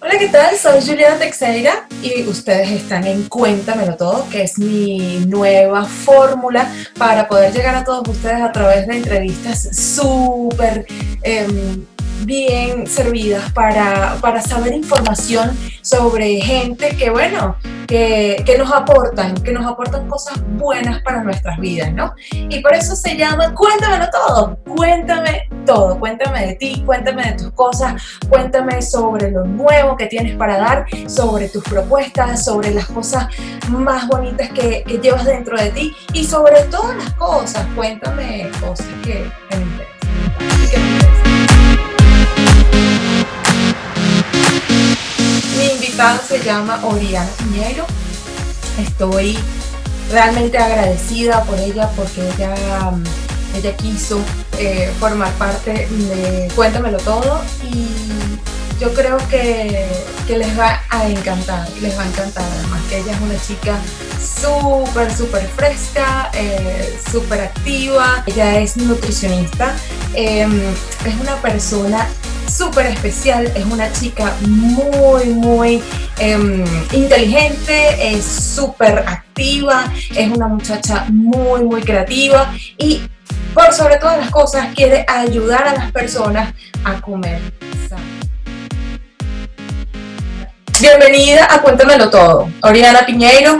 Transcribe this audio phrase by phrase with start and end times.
[0.00, 0.56] Hola, ¿qué tal?
[0.56, 7.28] Soy Juliana Teixeira y ustedes están en Cuéntamelo Todo, que es mi nueva fórmula para
[7.28, 10.86] poder llegar a todos ustedes a través de entrevistas súper...
[11.22, 11.84] em,
[12.24, 17.56] bien servidas para, para saber información sobre gente que, bueno,
[17.86, 22.14] que, que nos aportan, que nos aportan cosas buenas para nuestras vidas, ¿no?
[22.32, 27.52] Y por eso se llama Cuéntamelo todo, cuéntame todo, cuéntame de ti, cuéntame de tus
[27.52, 33.28] cosas, cuéntame sobre lo nuevo que tienes para dar, sobre tus propuestas, sobre las cosas
[33.68, 38.86] más bonitas que, que llevas dentro de ti y sobre todas las cosas, cuéntame cosas
[39.04, 41.05] que, que me interesan
[45.96, 47.86] invitada se llama Oriana Piñero.
[48.78, 49.38] Estoy
[50.10, 54.20] realmente agradecida por ella porque ella, mm, ella quiso
[54.58, 57.40] eh, formar parte de Cuéntamelo Todo
[57.72, 57.88] y
[58.80, 59.86] yo creo que,
[60.26, 62.44] que les va a encantar, les va a encantar.
[62.58, 63.78] Además que ella es una chica
[64.20, 68.22] súper, súper fresca, eh, súper activa.
[68.26, 69.74] Ella es nutricionista,
[70.14, 70.46] eh,
[71.04, 72.06] es una persona
[72.48, 75.82] súper especial, es una chica muy, muy
[76.18, 83.02] em, inteligente, es súper activa, es una muchacha muy, muy creativa y
[83.52, 86.54] por sobre todas las cosas quiere ayudar a las personas
[86.84, 87.40] a comer
[90.78, 92.50] Bienvenida a Cuéntamelo Todo.
[92.62, 93.56] Oriana Piñeiro.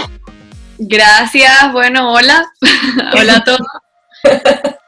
[0.76, 2.44] Gracias, bueno, hola.
[3.14, 3.60] hola a todos.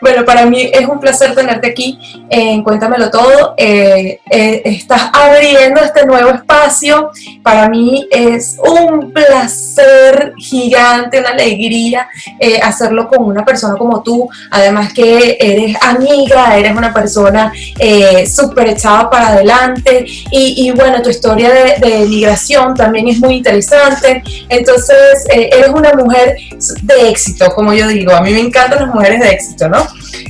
[0.00, 1.98] Bueno, para mí es un placer tenerte aquí
[2.28, 3.54] en Cuéntamelo Todo.
[3.56, 7.10] Eh, eh, estás abriendo este nuevo espacio.
[7.42, 12.08] Para mí es un placer gigante, una alegría
[12.40, 14.28] eh, hacerlo con una persona como tú.
[14.50, 20.04] Además que eres amiga, eres una persona eh, súper echada para adelante.
[20.30, 24.22] Y, y bueno, tu historia de, de migración también es muy interesante.
[24.48, 26.36] Entonces, eh, eres una mujer
[26.82, 28.12] de éxito, como yo digo.
[28.12, 29.86] A mí me encantan las mujeres de éxito, ¿no?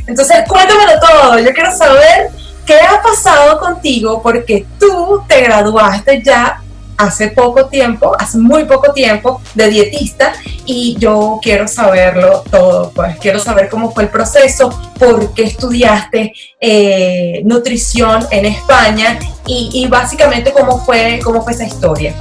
[0.07, 1.39] Entonces, cuéntamelo todo.
[1.39, 2.31] Yo quiero saber
[2.67, 6.63] qué ha pasado contigo porque tú te graduaste ya
[6.97, 10.33] hace poco tiempo, hace muy poco tiempo, de dietista
[10.65, 12.93] y yo quiero saberlo todo.
[12.95, 19.71] Pues quiero saber cómo fue el proceso, por qué estudiaste eh, nutrición en España y,
[19.73, 22.15] y básicamente cómo fue, cómo fue esa historia.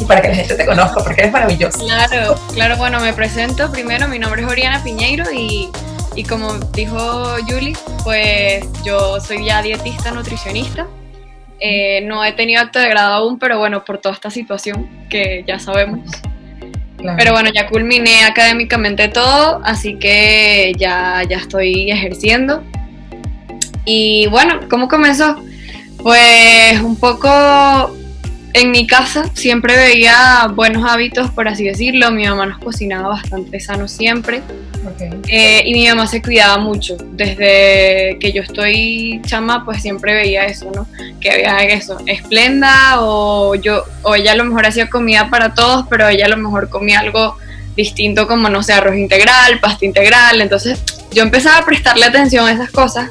[0.00, 1.78] Y para que la gente te conozca, porque eres maravillosa.
[1.78, 3.70] Claro, claro, bueno, me presento.
[3.70, 5.68] Primero, mi nombre es Oriana Piñeiro y,
[6.16, 10.86] y como dijo Julie, pues yo soy ya dietista nutricionista.
[11.60, 15.44] Eh, no he tenido acto de grado aún, pero bueno, por toda esta situación que
[15.46, 16.10] ya sabemos.
[16.96, 17.16] Claro.
[17.18, 22.62] Pero bueno, ya culminé académicamente todo, así que ya, ya estoy ejerciendo.
[23.84, 25.36] Y bueno, ¿cómo comenzó?
[26.02, 27.94] Pues un poco
[28.52, 32.10] en mi casa siempre veía buenos hábitos, por así decirlo.
[32.10, 34.42] Mi mamá nos cocinaba bastante sano siempre.
[35.28, 36.96] Eh, y mi mamá se cuidaba mucho.
[37.12, 40.86] Desde que yo estoy chama, pues siempre veía eso, ¿no?
[41.20, 45.86] Que había eso, esplenda o yo, o ella a lo mejor hacía comida para todos,
[45.88, 47.36] pero ella a lo mejor comía algo
[47.76, 50.40] distinto como, no sé, arroz integral, pasta integral.
[50.40, 50.82] Entonces
[51.12, 53.08] yo empezaba a prestarle atención a esas cosas.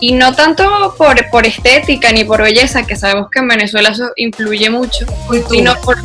[0.00, 4.10] Y no tanto por, por estética ni por belleza, que sabemos que en Venezuela eso
[4.16, 5.48] influye mucho, Cultura.
[5.50, 5.96] sino por,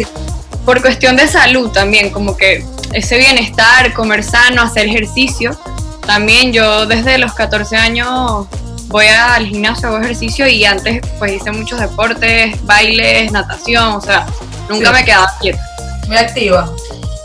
[0.66, 2.64] por cuestión de salud también, como que
[2.94, 5.59] ese bienestar, comer sano, hacer ejercicio.
[6.06, 8.47] También yo desde los 14 años
[8.88, 14.26] voy al gimnasio, hago ejercicio y antes pues hice muchos deportes, bailes, natación, o sea,
[14.70, 14.94] nunca Sí.
[14.94, 15.62] me quedaba quieta.
[16.08, 16.70] Muy activa.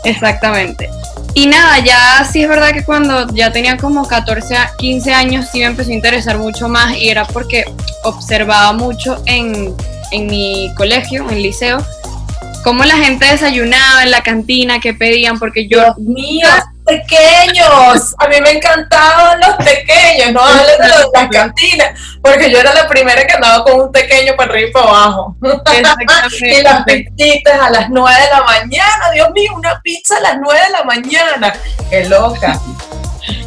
[0.03, 0.89] Exactamente.
[1.37, 5.45] Y nada, ya sí es verdad que cuando ya tenía como 14, a- 15 años
[5.51, 7.65] sí me empezó a interesar mucho más y era porque
[8.03, 9.75] observaba mucho en,
[10.11, 11.85] en mi colegio, en el liceo,
[12.63, 16.47] cómo la gente desayunaba en la cantina, que pedían, porque yo Dios mío,
[16.85, 18.15] pequeños.
[18.17, 22.59] A mí me encantaban los pequeños, no hables de los de las cantinas, porque yo
[22.59, 25.35] era la primera que andaba con un pequeño para arriba y para abajo.
[25.41, 30.37] y las pizzitas a las 9 de la mañana, Dios mío, una pizza a las
[30.39, 31.53] 9 de la mañana.
[31.89, 32.59] Qué loca.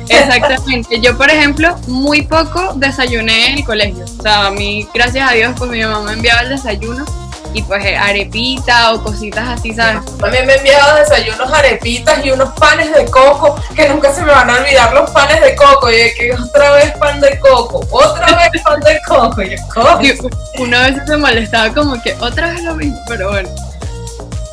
[0.09, 1.01] Exactamente.
[1.01, 4.05] Yo, por ejemplo, muy poco desayuné en el colegio.
[4.05, 7.63] O sea, a mí, gracias a Dios, pues mi mamá me enviaba el desayuno y
[7.63, 10.05] pues eh, arepita o cositas así, ¿sabes?
[10.19, 14.51] También me enviaba desayunos arepitas y unos panes de coco, que nunca se me van
[14.51, 15.91] a olvidar los panes de coco.
[15.91, 19.43] Y que otra vez pan de coco, otra vez pan de coco.
[19.43, 20.29] Y yo,
[20.59, 23.68] una vez se molestaba como que otra vez lo mismo, pero bueno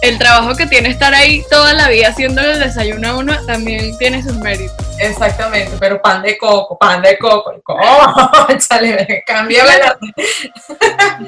[0.07, 3.97] el trabajo que tiene estar ahí toda la vida haciéndole el desayuno a uno también
[3.97, 4.75] tiene sus méritos.
[4.99, 8.47] Exactamente, pero pan de coco, pan de coco, ¡oh!
[8.57, 9.97] Chale, cámbiame la...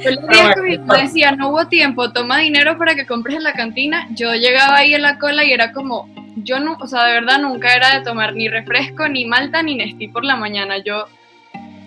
[0.04, 3.44] El día que mi mamá decía, no hubo tiempo, toma dinero para que compres en
[3.44, 7.04] la cantina, yo llegaba ahí en la cola y era como, yo no, o sea,
[7.06, 10.78] de verdad nunca era de tomar ni refresco, ni malta, ni Nestí por la mañana,
[10.78, 11.08] yo...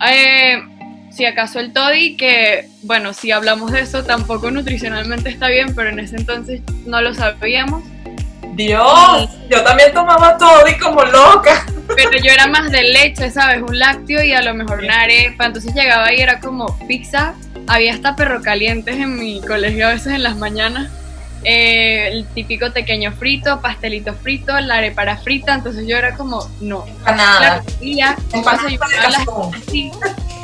[0.07, 0.61] Eh,
[1.11, 5.89] si acaso el toddy, que bueno, si hablamos de eso, tampoco nutricionalmente está bien, pero
[5.89, 7.83] en ese entonces no lo sabíamos.
[8.53, 11.65] Dios, yo también tomaba toddy como loca.
[11.95, 13.61] Pero yo era más de leche, ¿sabes?
[13.61, 15.45] Un lácteo y a lo mejor una arepa.
[15.45, 17.33] Entonces llegaba y era como pizza.
[17.67, 20.89] Había hasta perro calientes en mi colegio a veces en las mañanas.
[21.43, 25.53] Eh, el típico tequeño frito, pastelito frito, la arepa frita.
[25.55, 26.85] Entonces yo era como, no.
[27.05, 27.63] nada.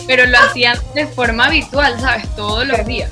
[0.08, 2.34] Pero lo hacían de forma habitual, ¿sabes?
[2.36, 3.12] Todos los días.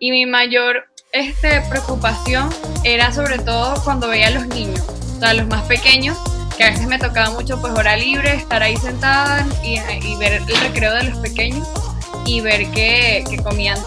[0.00, 2.50] Y mi mayor este, preocupación
[2.82, 4.80] era sobre todo cuando veía a los niños,
[5.16, 6.18] o sea, los más pequeños,
[6.56, 9.78] que a veces me tocaba mucho pues hora libre, estar ahí sentada y,
[10.16, 11.66] ver el recreo de los pequeños
[12.26, 13.78] y ver que, comían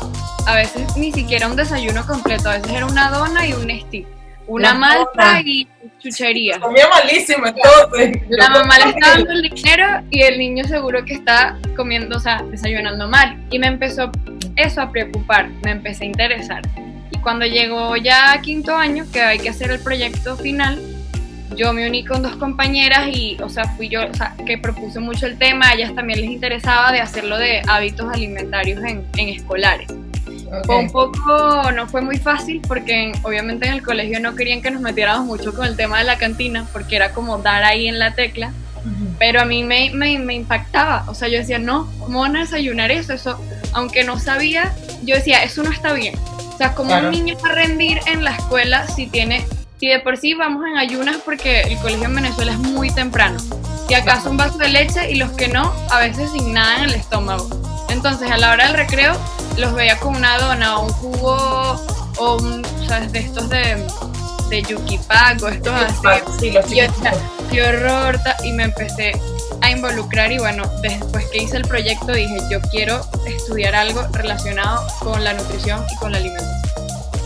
[0.46, 4.08] a veces ni siquiera un desayuno completo, a veces era una dona y un stick,
[4.48, 5.68] una malta y
[6.00, 6.60] chuchería.
[6.60, 8.22] Comía malísimo entonces.
[8.30, 12.20] La mamá le estaba dando el dinero y el niño seguro que está comiendo, o
[12.20, 13.38] sea, desayunando mal.
[13.52, 14.12] Y me empezó
[14.56, 16.62] eso a preocupar, me empecé a interesar.
[17.12, 20.80] Y cuando llegó ya a quinto año, que hay que hacer el proyecto final,
[21.56, 25.00] yo me uní con dos compañeras y, o sea, fui yo, o sea, que propuse
[25.00, 29.30] mucho el tema, a ellas también les interesaba de hacerlo de hábitos alimentarios en, en
[29.30, 29.88] escolares.
[30.66, 34.72] Fue un poco, no fue muy fácil porque obviamente en el colegio no querían que
[34.72, 38.00] nos metiéramos mucho con el tema de la cantina porque era como dar ahí en
[38.00, 38.52] la tecla.
[39.20, 42.42] Pero a mí me, me, me, impactaba, o sea, yo decía, no, ¿cómo van a
[42.42, 43.12] desayunar eso?
[43.12, 43.38] Eso,
[43.74, 44.74] aunque no sabía,
[45.04, 46.16] yo decía, eso no está bien.
[46.54, 49.46] O sea, ¿cómo un niño va a rendir en la escuela si tiene,
[49.78, 53.38] si de por sí vamos en ayunas porque el colegio en Venezuela es muy temprano?
[53.88, 56.86] Si acaso un vaso de leche y los que no, a veces sin nada en
[56.86, 57.50] el estómago.
[57.90, 59.18] Entonces, a la hora del recreo,
[59.58, 61.82] los veía con una dona o un jugo
[62.18, 63.12] o un, ¿sabes?
[63.12, 63.86] De estos de,
[64.50, 66.24] de Yuki Pack o estos así.
[66.40, 66.80] Sí,
[67.52, 68.20] qué horror.
[68.44, 69.14] Y me empecé
[69.62, 74.86] a involucrar y bueno, después que hice el proyecto dije, yo quiero estudiar algo relacionado
[75.00, 76.58] con la nutrición y con la alimentación.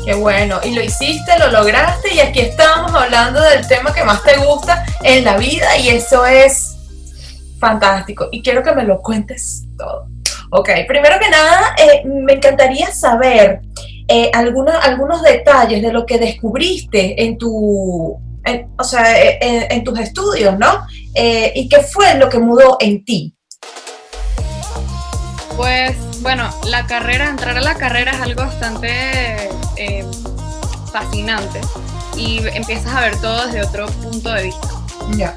[0.05, 4.23] Qué bueno, y lo hiciste, lo lograste y aquí estamos hablando del tema que más
[4.23, 6.75] te gusta en la vida y eso es
[7.59, 8.27] fantástico.
[8.31, 10.10] Y quiero que me lo cuentes todo.
[10.53, 13.62] Ok, primero que nada, eh, me encantaría saber
[14.09, 18.19] eh, algunos, algunos detalles de lo que descubriste en tu,
[18.77, 20.86] o sea, eh, en, tus estudios, ¿no?
[21.15, 23.33] y qué fue lo que mudó en ti.
[25.56, 29.50] Pues bueno, la carrera, entrar a la carrera es algo bastante
[30.92, 31.62] fascinante
[32.18, 34.80] y empiezas a ver todo desde otro punto de vista.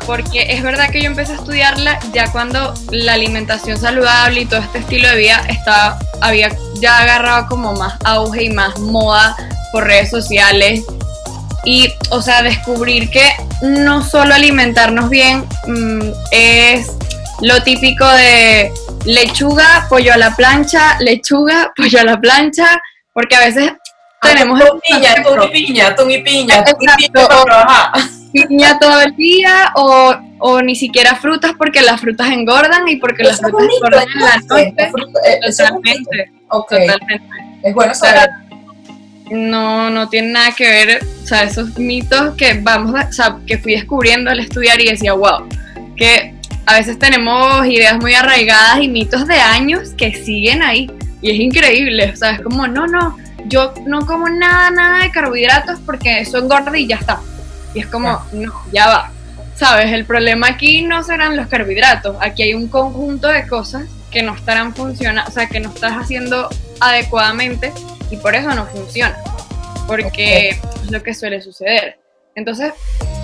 [0.07, 4.61] Porque es verdad que yo empecé a estudiarla ya cuando la alimentación saludable y todo
[4.61, 9.37] este estilo de vida estaba, había ya agarrado como más auge y más moda
[9.73, 10.85] por redes sociales.
[11.65, 13.25] Y, o sea, descubrir que
[13.63, 16.93] no solo alimentarnos bien mm, es
[17.41, 18.71] lo típico de
[19.07, 22.81] lechuga, pollo a la plancha, lechuga, pollo a la plancha,
[23.13, 23.73] porque a veces
[24.21, 24.61] tenemos...
[24.89, 27.93] piña, tú piña, tú piña, tú piña
[28.35, 33.23] piña todo el día o, o, ni siquiera frutas porque las frutas engordan y porque
[33.23, 34.75] las frutas engordan en la noche.
[35.25, 36.33] Eh, totalmente.
[36.51, 37.23] Totalmente.
[37.63, 38.29] Es bueno saber.
[39.31, 43.57] no, no tiene nada que ver, o sea, esos mitos que vamos, o sea, que
[43.57, 45.49] fui descubriendo al estudiar y decía, wow,
[45.97, 46.35] que
[46.67, 50.91] a veces tenemos ideas muy arraigadas y mitos de años que siguen ahí
[51.23, 55.11] y es increíble, o sea, es como, no, no, yo no como nada, nada de
[55.11, 57.21] carbohidratos porque eso engorda y ya está.
[57.75, 59.11] Y es como, no, ya va.
[59.57, 59.93] ¿Sabes?
[59.93, 62.17] El problema aquí no serán los carbohidratos.
[62.21, 65.93] Aquí hay un conjunto de cosas que no estarán funcionando, o sea, que no estás
[65.93, 66.49] haciendo
[66.81, 67.73] adecuadamente
[68.11, 69.17] y por eso no funciona.
[69.87, 71.99] Porque es lo que suele suceder.
[72.37, 72.73] Entonces,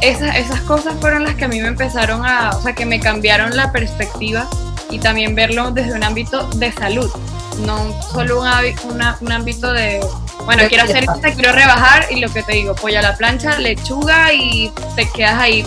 [0.02, 3.00] esas, esas cosas fueron las que a mí me empezaron a, o sea, que me
[3.00, 4.48] cambiaron la perspectiva
[4.90, 7.10] y también verlo desde un ámbito de salud,
[7.60, 10.00] no solo un, un ámbito de,
[10.44, 13.58] bueno, quiero hacer esto, quiero rebajar y lo que te digo, pollo a la plancha,
[13.58, 15.64] lechuga y te quedas ahí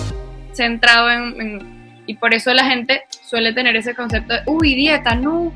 [0.53, 5.53] centrado en, y por eso la gente suele tener ese concepto de, uy, dieta, no,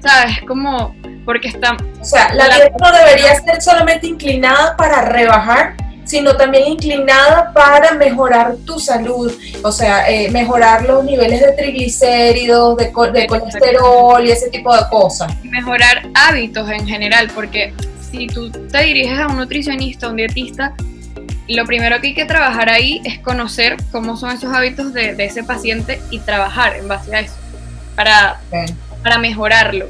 [0.00, 0.40] ¿sabes?
[0.46, 1.76] Como, porque está...
[2.00, 5.74] O sea, la, la dieta no debería ser solamente inclinada para rebajar,
[6.12, 9.32] sino también inclinada para mejorar tu salud,
[9.64, 14.82] o sea, eh, mejorar los niveles de triglicéridos, de, de colesterol y ese tipo de
[14.90, 15.32] cosas.
[15.42, 17.72] Mejorar hábitos en general, porque
[18.10, 20.74] si tú te diriges a un nutricionista, un dietista,
[21.48, 25.44] lo primero que hay que trabajar ahí es conocer cómo son esos hábitos de, ese
[25.44, 27.36] paciente y trabajar en base a eso,
[27.96, 28.38] para,
[29.02, 29.88] para mejorarlos.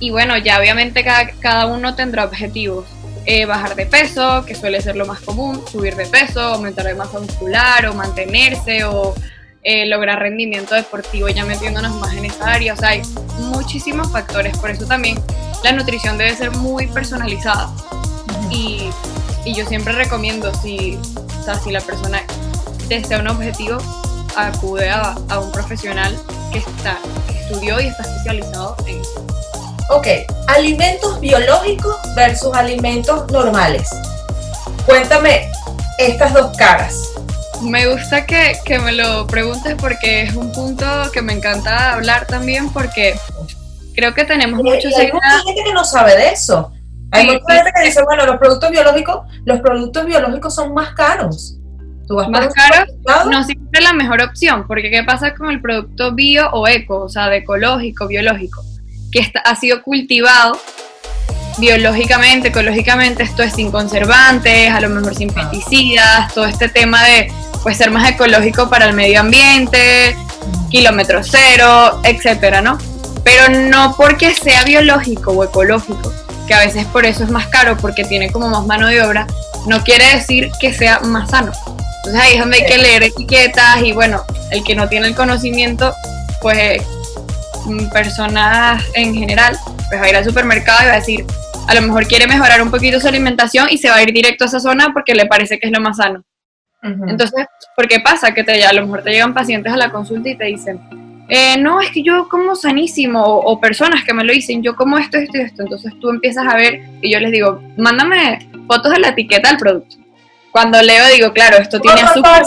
[0.00, 2.84] Y bueno, ya obviamente cada, cada uno tendrá objetivos
[3.26, 6.94] eh, bajar de peso, que suele ser lo más común, subir de peso, aumentar de
[6.94, 9.14] masa muscular o mantenerse o
[9.62, 12.74] eh, lograr rendimiento deportivo, ya metiéndonos más en esa área.
[12.74, 13.02] O sea, hay
[13.38, 15.22] muchísimos factores, por eso también
[15.62, 17.70] la nutrición debe ser muy personalizada.
[18.50, 18.90] Y,
[19.44, 22.22] y, yo siempre recomiendo, si, o sea, si la persona
[22.88, 23.78] desea un objetivo,
[24.36, 26.18] acude a, a un profesional
[26.52, 26.98] que, está,
[27.28, 29.31] que estudió y está especializado en eso.
[29.88, 30.06] Ok,
[30.48, 33.88] alimentos biológicos versus alimentos normales.
[34.86, 35.50] Cuéntame
[35.98, 36.94] estas dos caras.
[37.62, 42.72] Me gusta que, me lo preguntes porque es un punto que me encanta hablar también
[42.72, 43.14] porque
[43.94, 44.92] creo que tenemos muchos...
[44.96, 46.72] Hay mucha gente que no sabe de eso.
[47.12, 51.58] Hay mucha gente que dice, bueno, los productos biológicos, los productos biológicos son más caros.
[52.08, 52.88] ¿Tú vas más caros
[53.30, 57.04] no siempre es la mejor opción, porque ¿qué pasa con el producto bio o eco,
[57.04, 58.62] o sea, de ecológico, biológico?
[59.12, 60.58] Que ha sido cultivado
[61.58, 67.30] biológicamente, ecológicamente, esto es sin conservantes, a lo mejor sin pesticidas, todo este tema de
[67.62, 70.16] pues ser más ecológico para el medio ambiente,
[70.70, 72.78] kilómetro cero, etcétera, ¿no?
[73.22, 76.12] Pero no porque sea biológico o ecológico,
[76.48, 79.26] que a veces por eso es más caro, porque tiene como más mano de obra,
[79.66, 81.52] no quiere decir que sea más sano.
[81.98, 85.14] Entonces ahí es donde hay que leer etiquetas y bueno, el que no tiene el
[85.14, 85.94] conocimiento,
[86.40, 86.82] pues
[87.92, 89.56] personas en general,
[89.88, 91.24] pues va a ir al supermercado y va a decir,
[91.68, 94.44] a lo mejor quiere mejorar un poquito su alimentación y se va a ir directo
[94.44, 96.22] a esa zona porque le parece que es lo más sano.
[96.82, 98.34] Entonces, ¿por qué pasa?
[98.34, 100.80] Que te, a lo mejor te llegan pacientes a la consulta y te dicen,
[101.28, 104.98] eh, no, es que yo como sanísimo, o, personas que me lo dicen, yo como
[104.98, 105.62] esto, esto y esto.
[105.62, 109.58] Entonces tú empiezas a ver y yo les digo, mándame fotos de la etiqueta del
[109.58, 109.96] producto.
[110.50, 112.42] Cuando leo digo, claro, esto tiene azúcar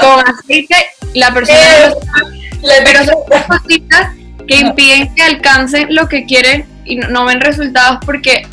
[0.00, 1.58] con aceite, la persona
[2.62, 3.16] pero son
[3.48, 4.12] cositas
[4.46, 8.46] que impiden que alcancen lo que quieren y no, ven resultados porque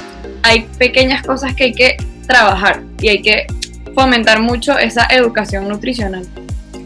[0.43, 1.97] hay pequeñas cosas que hay que
[2.27, 3.47] trabajar y hay que
[3.93, 6.27] fomentar mucho esa educación nutricional.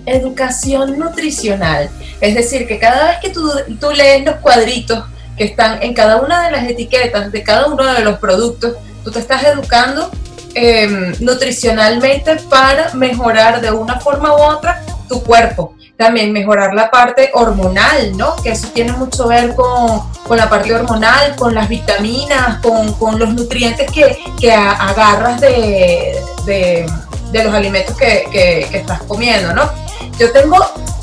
[0.06, 1.90] Educación nutricional,
[2.22, 3.50] es decir, que cada vez que tú,
[3.80, 5.04] tú lees los cuadritos
[5.38, 9.12] que están en cada una de las etiquetas de cada uno de los productos, tú
[9.12, 10.12] te estás educando
[10.54, 17.30] em, nutricionalmente para mejorar de una forma u otra tu cuerpo también mejorar la parte
[17.34, 18.38] hormonal, ¿no?
[18.38, 23.20] Que eso tiene mucho ver con, con la parte hormonal, con las vitaminas, con, con
[23.20, 26.86] los nutrientes que, que agarras de, de,
[27.34, 29.70] de, los alimentos que, que, que estás comiendo, ¿no?
[30.18, 30.56] Yo tengo,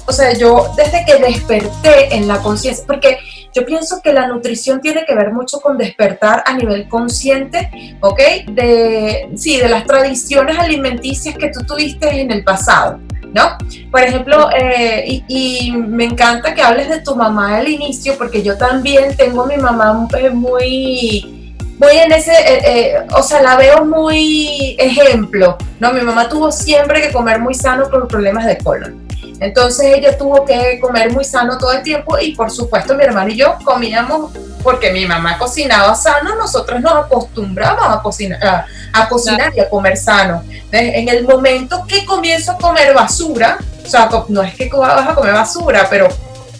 [0.06, 3.18] o sea, yo desde que desperté en la conciencia, porque
[3.54, 8.20] yo pienso que la nutrición tiene que ver mucho con despertar a nivel consciente, ¿ok?
[8.48, 12.98] De, sí, de las tradiciones alimenticias que tú tuviste en el pasado.
[13.36, 13.58] ¿No?
[13.90, 18.56] Por ejemplo, eh, y, me encanta que hables de tu mamá al inicio, porque yo
[18.56, 23.84] también tengo a mi mamá eh, muy, muy en ese, eh, o sea, la veo
[23.84, 25.92] muy ejemplo, ¿no?
[25.92, 29.06] Mi mamá tuvo siempre que comer muy sano por problemas de colon.
[29.40, 33.30] Entonces ella tuvo que comer muy sano todo el tiempo y por supuesto mi hermano
[33.30, 39.52] y yo comíamos porque mi mamá cocinaba sano, nosotros nos acostumbramos a cocinar, a, cocinar
[39.54, 40.42] y a comer sano.
[40.72, 45.14] En el momento que comienzo a comer basura, o sea, no es que vas a
[45.14, 46.08] comer basura, pero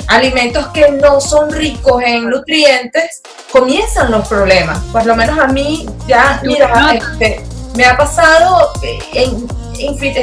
[0.07, 4.79] alimentos que no son ricos en nutrientes, comienzan los problemas.
[4.93, 8.73] Por lo menos a mí ya, mira, este, me ha pasado
[9.13, 9.49] en,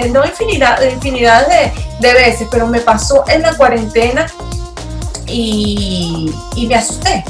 [0.10, 4.28] no infinidad, infinidad de, de, veces, pero me pasó en la cuarentena
[5.28, 7.24] y, y me asusté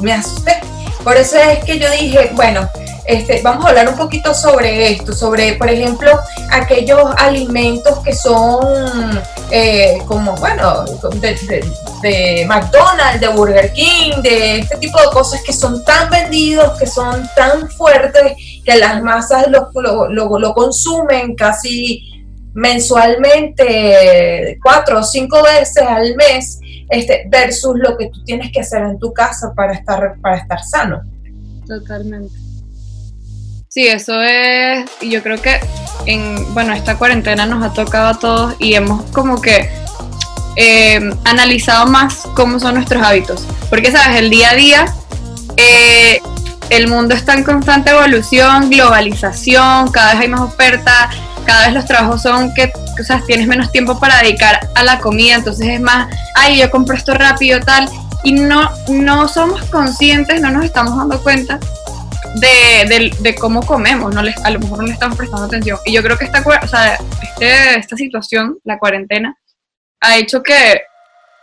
[0.00, 0.60] me asusté.
[1.02, 2.68] Por eso es que yo dije, bueno,
[3.06, 6.18] este, vamos a hablar un poquito sobre esto, sobre, por ejemplo,
[6.50, 15.00] aquellos alimentos que son eh, como, bueno, de, McDonald's, de Burger King, de este tipo
[15.00, 18.34] de cosas que son tan vendidos, que son tan fuertes,
[18.68, 19.70] que las masas lo,
[20.10, 26.60] lo, lo consumen casi mensualmente cuatro o cinco veces al mes,
[26.90, 30.62] este, versus lo que tú tienes que hacer en tu casa para estar, para estar
[30.62, 31.00] sano.
[31.66, 32.34] Totalmente.
[33.68, 35.60] Sí, eso es, yo creo que
[36.04, 39.70] en, bueno, esta cuarentena nos ha tocado a todos y hemos como que
[40.56, 43.46] eh, analizado más cómo son nuestros hábitos.
[43.70, 44.94] Porque, sabes, el día a día,
[45.56, 46.20] eh,
[46.70, 51.10] el mundo está en constante evolución, globalización, cada vez hay más oferta,
[51.46, 54.98] cada vez los trabajos son que, o sea, tienes menos tiempo para dedicar a la
[54.98, 57.88] comida, entonces es más, ay, yo compro esto rápido, tal,
[58.22, 61.58] y no, no somos conscientes, no nos estamos dando cuenta
[62.34, 65.78] de, de, cómo comemos, no a lo mejor no le estamos prestando atención.
[65.84, 69.36] Y yo creo que esta, o sea, este, esta situación, la cuarentena,
[70.00, 70.82] ha hecho que,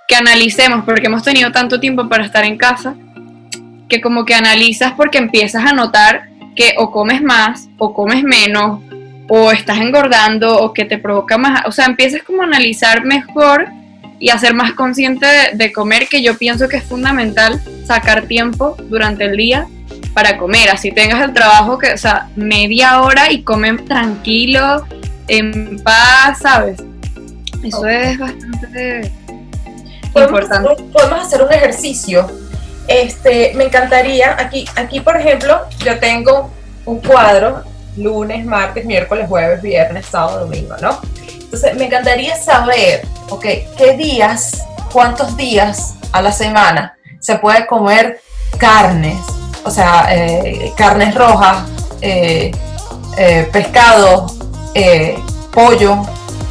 [0.08, 2.96] que analicemos, porque hemos tenido tanto tiempo para estar en casa,
[3.90, 8.82] que como que analizas porque empiezas a notar que o comes más o comes menos
[9.28, 13.68] o estás engordando o que te provoca más, o sea, empiezas como a analizar mejor
[14.20, 18.76] y a ser más consciente de, comer, que yo pienso que es fundamental sacar tiempo
[18.90, 19.68] durante el día
[20.14, 24.86] para comer, así tengas el trabajo que, o sea, media hora y comen tranquilo,
[25.28, 26.82] en paz, ¿sabes?
[27.64, 29.12] Eso es bastante
[30.16, 30.84] importante.
[30.94, 32.28] podemos hacer un ejercicio.
[32.88, 36.52] Este, me encantaría, aquí, aquí por ejemplo, yo tengo
[36.86, 37.64] un cuadro,
[37.98, 41.00] lunes, martes, miércoles, jueves, viernes, sábado, domingo, ¿no?
[41.28, 43.46] Entonces, me encantaría saber, ok,
[43.78, 48.22] qué días, cuántos días a la semana se puede comer
[48.58, 49.18] carnes,
[49.64, 51.64] o sea, eh, carnes rojas,
[52.02, 52.52] eh,
[53.18, 54.28] eh, pescado,
[55.52, 56.06] pollo,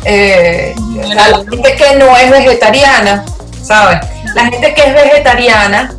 [0.05, 3.25] la gente que no es vegetariana,
[3.63, 4.01] ¿sabes?
[4.35, 5.95] La gente que es vegetariana,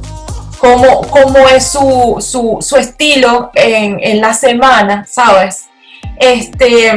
[0.57, 5.65] cómo, cómo es su, su, su estilo en, en, la semana, ¿sabes?
[6.19, 6.91] Este,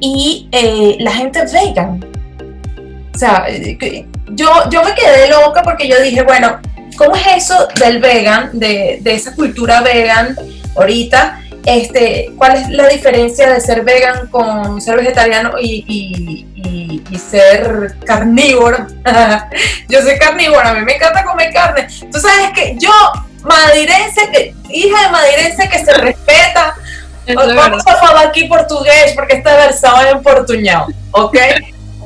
[0.00, 2.04] y eh, la gente vegan.
[3.14, 3.46] O sea,
[4.30, 6.60] yo, yo me quedé loca porque yo dije, bueno,
[6.96, 10.36] ¿cómo es eso del vegan, de, de esa cultura vegan
[10.76, 11.40] ahorita?
[11.66, 15.84] Este, ¿Cuál es la diferencia de ser vegan con ser vegetariano y,
[17.10, 18.86] y, ser carnívoro?
[19.88, 21.88] yo soy carnívoro, a mí me encanta comer carne.
[22.12, 22.92] Tú sabes que yo,
[23.42, 26.76] madirense, hija de madirense que se respeta,
[27.34, 31.36] vamos a falar aquí portugués porque esta versión es en portuñol, ¿ok?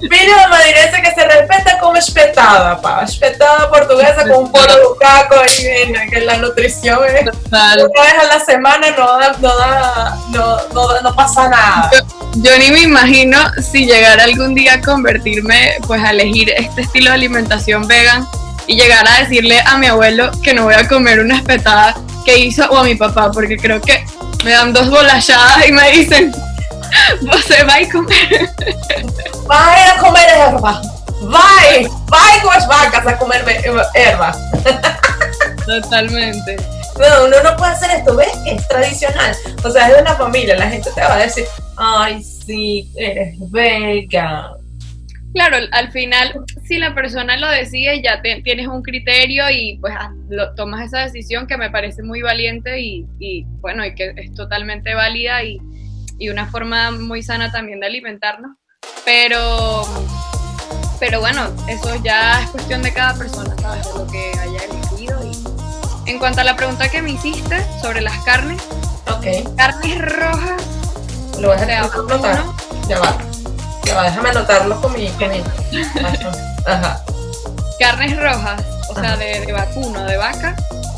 [0.01, 3.03] Filho de madirense que se respeta como espetada, pa.
[3.05, 8.41] Espetada portuguesa con un polo lucaco ahí, que la nutrición es una vez a la
[8.45, 11.91] semana no, da, no, da, no, no, pasa nada.
[12.37, 17.11] Yo, ni me imagino si llegara algún día a convertirme, pues a elegir este estilo
[17.11, 18.27] de alimentación vegan
[18.67, 22.39] y llegar a decirle a mi abuelo que no voy a comer una espetada que
[22.39, 24.05] hizo o a mi papá, porque creo que
[24.45, 26.33] me dan dos volalladas y me dicen,
[27.47, 28.51] se va a comer.
[29.47, 30.81] Vai a comer erva.
[31.23, 33.45] Vai, vai con las vacas a comer
[33.95, 34.33] erva.
[35.67, 36.57] Totalmente.
[36.99, 38.33] No, uno no puede hacer esto, ¿ves?
[38.47, 39.35] Es tradicional.
[39.65, 41.45] O sea, es de una familia, la gente te va a decir,
[41.77, 44.61] ay, sí, eres vegan.
[45.33, 50.13] Claro, al final, si la persona lo decide, ya tienes un criterio y pues ah,
[50.57, 54.93] tomas esa decisión que me parece muy valiente y, y bueno, y que es totalmente
[54.93, 55.61] válida y,
[56.21, 58.53] y una forma muy sana también de alimentarnos.
[59.05, 59.83] Pero,
[61.01, 63.87] pero bueno, eso ya es cuestión de cada persona, ¿sabes?
[63.87, 65.19] De lo que haya elegido.
[65.25, 66.11] Y...
[66.11, 68.63] En cuanto a la pregunta que me hiciste sobre las carnes,
[69.11, 69.45] okay.
[69.57, 70.63] carnes rojas.
[71.41, 72.45] Lo voy a anotar.
[72.87, 73.17] Ya va.
[73.85, 75.09] Ya va, déjame anotarlo con mi.
[76.67, 77.03] Ajá.
[77.79, 80.55] Carnes rojas, o sea, de, de, vacuno, de vaca,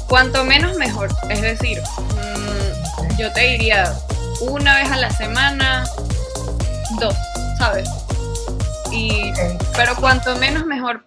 [0.08, 1.11] cuanto menos mejor.
[1.30, 3.94] Es decir, mmm, yo te diría
[4.50, 5.85] una vez a la semana,
[6.98, 7.14] dos,
[7.59, 7.88] ¿sabes?
[8.90, 9.33] Y,
[9.76, 11.05] pero cuanto menos mejor.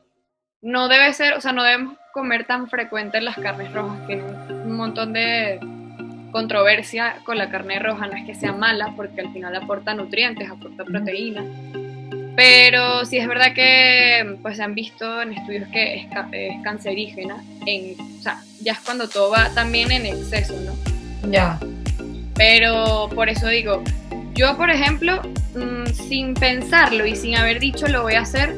[0.61, 4.05] No debe ser, o sea, no debemos comer tan frecuente las carnes rojas.
[4.07, 5.59] Tienen un montón de
[6.31, 8.07] controversia con la carne roja.
[8.07, 11.43] No es que sea mala, porque al final aporta nutrientes, aporta proteína.
[12.35, 17.43] Pero sí es verdad que pues se han visto en estudios que es, es cancerígena.
[17.65, 21.31] En, o sea, ya es cuando todo va también en exceso, ¿no?
[21.31, 21.59] Ya.
[22.35, 23.83] Pero por eso digo,
[24.33, 25.21] yo por ejemplo,
[25.55, 28.57] mm, sin pensarlo y sin haber dicho lo voy a hacer,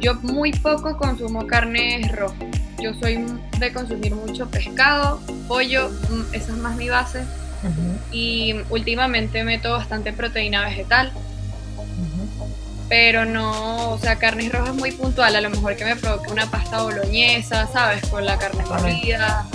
[0.00, 2.36] yo muy poco consumo carne roja.
[2.80, 3.24] Yo soy
[3.58, 7.24] de consumir mucho pescado, pollo, mm, esa es más mi base.
[8.10, 11.12] Y últimamente meto bastante proteína vegetal.
[12.88, 15.36] Pero no, o sea, carnes rojas muy puntual.
[15.36, 18.04] A lo mejor que me provoque una pasta boloñesa, ¿sabes?
[18.08, 19.46] Con la carne molida.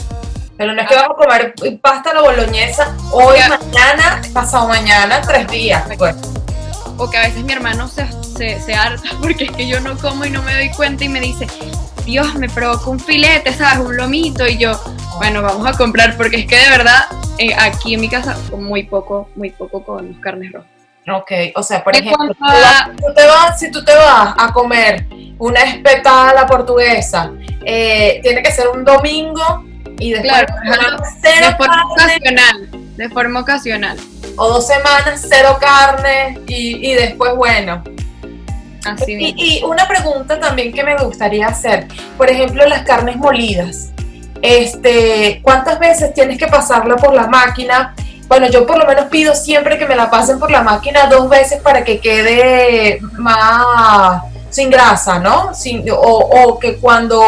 [0.57, 5.21] Pero no es que vamos a comer pasta a la boloñesa hoy, mañana, pasado mañana,
[5.21, 5.83] tres días.
[5.97, 6.15] Pues.
[6.97, 9.95] o que a veces mi hermano se, se, se harta porque es que yo no
[9.97, 11.45] como y no me doy cuenta y me dice,
[12.05, 13.79] Dios, me provoca un filete, ¿sabes?
[13.85, 14.71] Un lomito y yo,
[15.17, 17.05] bueno, vamos a comprar porque es que de verdad
[17.37, 20.69] eh, aquí en mi casa muy poco, muy poco con carnes rojas.
[21.09, 24.51] Ok, o sea, por ejemplo, cuanto a- tú te vas- si tú te vas a
[24.51, 25.05] comer
[25.37, 27.31] una espetada a la portuguesa,
[27.63, 29.63] eh, tiene que ser un domingo
[29.99, 33.97] y después Claro, semana De cero forma carne, ocasional, de forma ocasional.
[34.35, 37.83] o dos semanas cero carne y, y después, bueno.
[38.85, 39.41] Así Y, mismo.
[39.43, 43.89] y una pregunta también que me gustaría hacer, por ejemplo, las carnes molidas.
[44.41, 47.95] Este, ¿cuántas veces tienes que pasarla por la máquina?
[48.27, 51.27] Bueno, yo por lo menos pido siempre que me la pasen por la máquina dos
[51.29, 55.53] veces para que quede más sin grasa, ¿no?
[55.53, 57.21] Sin, o, o que cuando,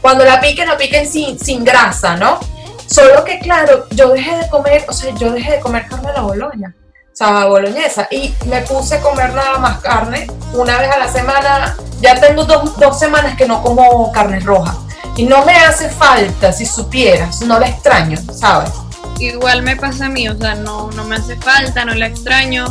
[0.00, 2.40] cuando la piquen, la piquen sin, sin grasa, ¿no?
[2.86, 6.12] Solo que, claro, yo dejé de comer, o sea, yo dejé de comer carne a
[6.14, 6.74] la boloña,
[7.20, 11.76] o boloñesa, y me puse a comer nada más carne una vez a la semana.
[12.00, 14.76] Ya tengo dos, dos semanas que no como carne roja.
[15.16, 18.70] Y no me hace falta, si supieras, no la extraño, ¿sabes?
[19.18, 22.64] Igual me pasa a mí, o sea, no, no me hace falta, no la extraño.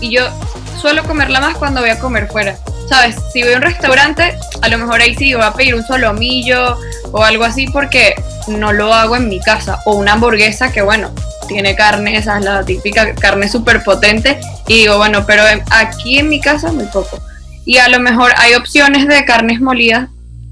[0.00, 0.28] Y yo
[0.76, 2.56] suelo comerla más cuando voy a comer fuera.
[2.88, 3.16] ¿Sabes?
[3.32, 6.76] Si voy a un restaurante, a lo mejor ahí sí voy a pedir un solomillo
[7.10, 8.14] o algo así porque
[8.46, 9.80] no lo hago en mi casa.
[9.86, 11.10] O una hamburguesa que, bueno,
[11.48, 14.38] tiene carne, esa es la típica carne súper potente.
[14.68, 17.18] Y digo, bueno, pero aquí en mi casa muy poco.
[17.64, 20.08] Y a lo mejor hay opciones de carnes molidas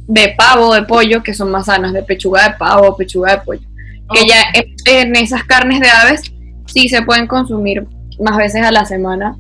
[0.07, 3.75] de pavo, de pollo, que son más sanas, de pechuga de pavo, pechuga de pollo
[4.13, 4.43] que ya
[4.87, 6.23] en esas carnes de aves
[6.67, 7.87] sí se pueden consumir
[8.21, 9.37] más veces a la semana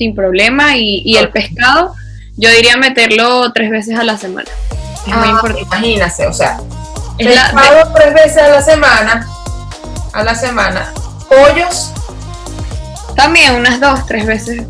[0.00, 1.94] sin problema y, y el pescado
[2.38, 4.48] yo diría meterlo tres veces a la semana.
[5.06, 5.60] Es muy Ah, importante.
[5.76, 6.58] Imagínate, o sea,
[7.18, 9.28] Es la- pescado tres veces a la semana,
[10.14, 10.90] a la semana,
[11.28, 11.92] pollos
[13.14, 14.62] también unas dos, tres veces.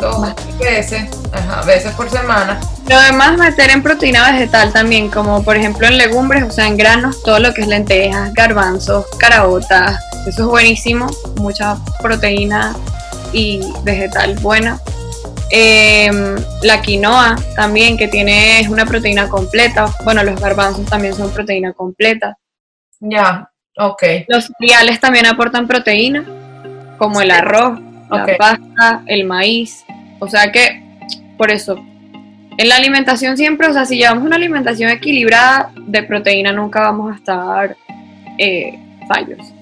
[0.00, 2.58] dos veces, ajá, veces por semana.
[2.88, 6.76] Lo demás meter en proteína vegetal también, como por ejemplo en legumbres, o sea, en
[6.76, 12.74] granos, todo lo que es lentejas, garbanzos, caraotas, eso es buenísimo, mucha proteína
[13.36, 14.80] y vegetal buena.
[15.50, 19.86] Em, la quinoa también, que tiene es una proteína completa.
[20.04, 22.36] Bueno, los garbanzos también son proteína completa.
[22.98, 24.02] Ya, ok.
[24.28, 26.24] Los cereales también aportan proteína,
[26.96, 27.78] como el arroz,
[28.10, 29.84] la pasta, el maíz.
[30.18, 30.82] O sea que,
[31.36, 31.76] por eso,
[32.56, 37.12] en la alimentación siempre, o sea, si llevamos una alimentación equilibrada de proteína, nunca vamos
[37.12, 37.76] a estar
[38.38, 39.55] eh, fallos.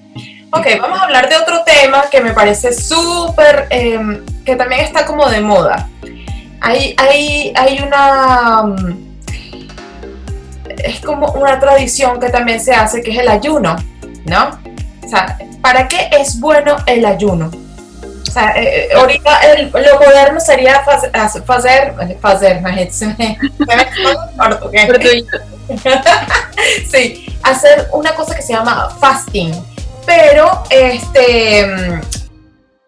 [0.51, 5.05] Ok, vamos a hablar de otro tema que me parece súper, em, que también está
[5.05, 5.89] como de moda.
[6.61, 9.15] Hay, hay, hay una, mm,
[10.83, 13.75] es como una tradición que también se hace, que es el ayuno,
[14.25, 14.59] ¿no?
[15.03, 17.51] O sea, ¿para qué es bueno el ayuno?
[18.27, 22.15] O sea, eh, eh, ahorita el- lo moderno sería fue el
[24.37, 25.25] portugués.
[26.91, 29.53] sí, hacer una cosa que se llama fasting.
[30.05, 31.65] Pero, este,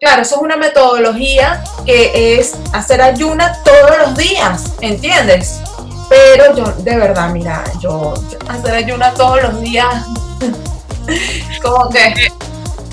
[0.00, 5.60] claro, eso es una metodología que es hacer ayuna todos los días, ¿entiendes?
[6.08, 8.14] Pero yo, de verdad, mira, yo,
[8.48, 10.06] hacer ayuna todos los días,
[11.62, 12.14] como que,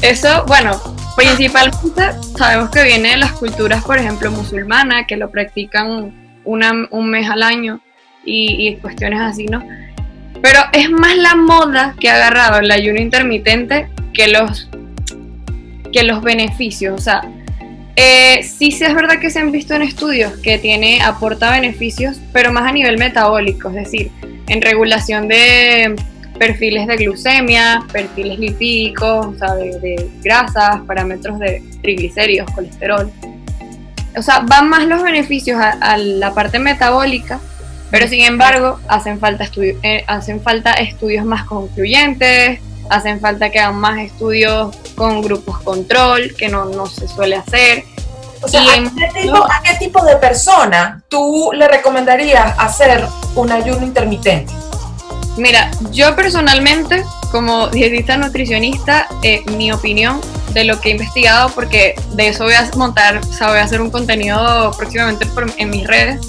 [0.02, 0.80] Eso, bueno,
[1.16, 7.30] principalmente sabemos que viene de las culturas, por ejemplo, musulmanas, que lo practican un mes
[7.30, 7.80] al año
[8.24, 9.64] y, y cuestiones así, ¿no?
[10.46, 14.70] Pero es más la moda que ha agarrado el ayuno intermitente que los,
[15.92, 16.94] que los beneficios.
[16.94, 17.24] O sea,
[17.96, 22.18] eh, sí, sí es verdad que se han visto en estudios que tiene, aporta beneficios,
[22.32, 24.12] pero más a nivel metabólico, es decir,
[24.48, 25.96] en regulación de
[26.38, 33.12] perfiles de glucemia, perfiles lipídicos, o sea, de, de grasas, parámetros de triglicéridos, colesterol.
[34.16, 37.40] O sea, van más los beneficios a, a la parte metabólica,
[37.92, 43.76] pero sin embargo hacen falta, eh, hacen falta estudios más concluyentes, hacen falta que hagan
[43.80, 47.84] más estudios con grupos control, que no, no se suele hacer.
[48.42, 52.54] o sea, Y ¿a en- qué, tipo, a qué tipo de persona tú le recomendarías
[52.60, 53.04] hacer
[53.36, 54.54] un ayuno intermitente?
[55.38, 60.22] Mira, yo personalmente, como dietista nutricionista, eh, mi opinión
[60.54, 63.64] de lo que he investigado, porque de eso voy a montar, o sea, voy a
[63.64, 66.20] hacer un contenido próximamente por- en mis redes,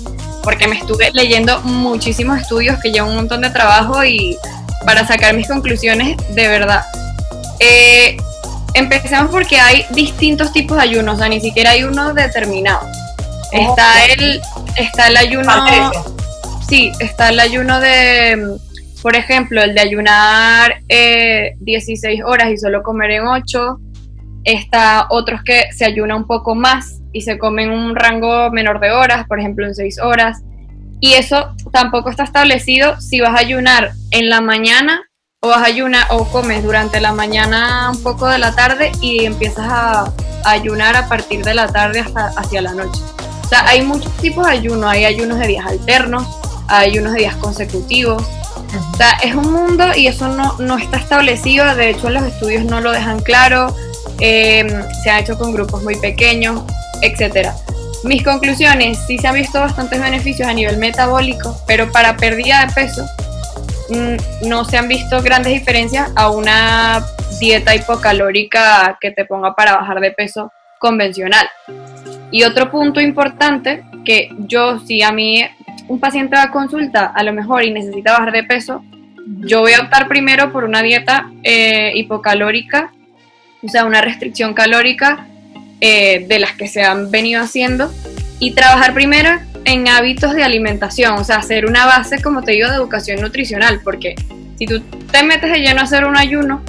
[0.46, 4.38] porque me estuve leyendo muchísimos estudios que llevan un montón de trabajo y
[4.84, 6.84] para sacar mis conclusiones de verdad.
[7.58, 8.16] Eh,
[8.74, 12.86] empecemos porque hay distintos tipos de ayunos, o sea, ni siquiera hay uno determinado.
[13.50, 14.40] Está el,
[14.76, 15.52] está el ayuno...
[16.68, 18.56] Sí, está el ayuno de,
[19.02, 23.80] por ejemplo, el de ayunar eh, 16 horas y solo comer en 8.
[24.46, 28.92] Está otros que se ayuna un poco más y se comen un rango menor de
[28.92, 30.42] horas, por ejemplo en 6 horas.
[31.00, 35.02] Y eso tampoco está establecido si vas a ayunar en la mañana
[35.40, 39.24] o vas a ayunar o comes durante la mañana un poco de la tarde y
[39.24, 40.12] empiezas a,
[40.44, 43.02] a ayunar a partir de la tarde hasta hacia la noche.
[43.44, 46.24] O sea, hay muchos tipos de ayuno, hay ayunos de días alternos,
[46.68, 48.22] hay ayunos de días consecutivos,
[48.92, 52.64] o sea, es un mundo y eso no, no está establecido, de hecho los estudios
[52.64, 53.74] no lo dejan claro,
[54.20, 54.66] eh,
[55.02, 56.62] se ha hecho con grupos muy pequeños,
[57.02, 57.50] etc.
[58.04, 62.72] Mis conclusiones, sí se han visto bastantes beneficios a nivel metabólico, pero para pérdida de
[62.72, 63.04] peso
[63.90, 67.04] mm, no se han visto grandes diferencias a una
[67.40, 71.48] dieta hipocalórica que te ponga para bajar de peso convencional.
[72.30, 75.44] Y otro punto importante que yo sí a mí
[75.88, 78.82] un paciente va a consulta a lo mejor y necesita bajar de peso,
[79.26, 82.92] yo voy a optar primero por una dieta eh, hipocalórica,
[83.62, 85.26] o sea, una restricción calórica
[85.80, 87.92] eh, de las que se han venido haciendo
[88.38, 89.30] y trabajar primero
[89.64, 93.80] en hábitos de alimentación, o sea, hacer una base, como te digo, de educación nutricional,
[93.82, 94.14] porque
[94.58, 96.62] si tú te metes de lleno a hacer un ayuno,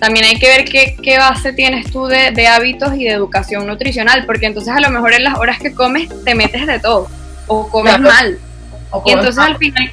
[0.00, 3.66] también hay que ver qué, qué base tienes tú de, de hábitos y de educación
[3.66, 7.08] nutricional, porque entonces a lo mejor en las horas que comes te metes de todo
[7.46, 8.38] o comes mal.
[9.06, 9.92] y entonces al final,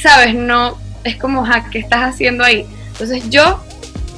[0.00, 0.34] ¿sabes?
[0.34, 2.66] No, es como, ja, ¿qué estás haciendo ahí?
[2.92, 3.62] Entonces yo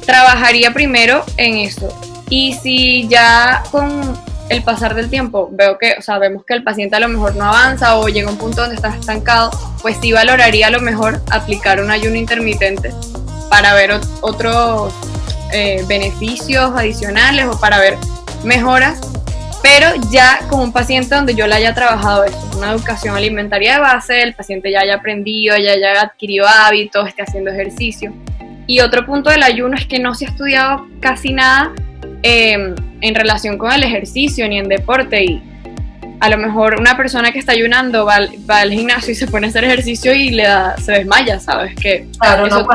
[0.06, 1.88] trabajaría primero en eso.
[2.30, 4.16] Y si ya con
[4.48, 7.34] el pasar del tiempo veo que, o sea, vemos que el paciente a lo mejor
[7.34, 9.50] no avanza o llega a un punto donde está estancado,
[9.82, 12.92] pues sí valoraría a lo mejor aplicar un ayuno intermitente
[13.50, 14.94] para ver otros
[15.52, 17.96] eh, beneficios adicionales o para ver
[18.44, 19.00] mejoras
[19.66, 23.80] pero ya con un paciente donde yo le haya trabajado eso, una educación alimentaria de
[23.80, 28.12] base, el paciente ya haya aprendido, ya haya adquirido hábitos, esté haciendo ejercicio.
[28.66, 31.72] Y otro punto del ayuno es que no se ha estudiado casi nada
[32.22, 35.42] em, en relación con el ejercicio ni en deporte y
[36.18, 39.50] a lo mejor una persona que está ayunando va al, gimnasio y se pone a
[39.50, 41.74] hacer ejercicio y le da, se desmaya, ¿sabes?
[41.76, 42.66] Que claro, no,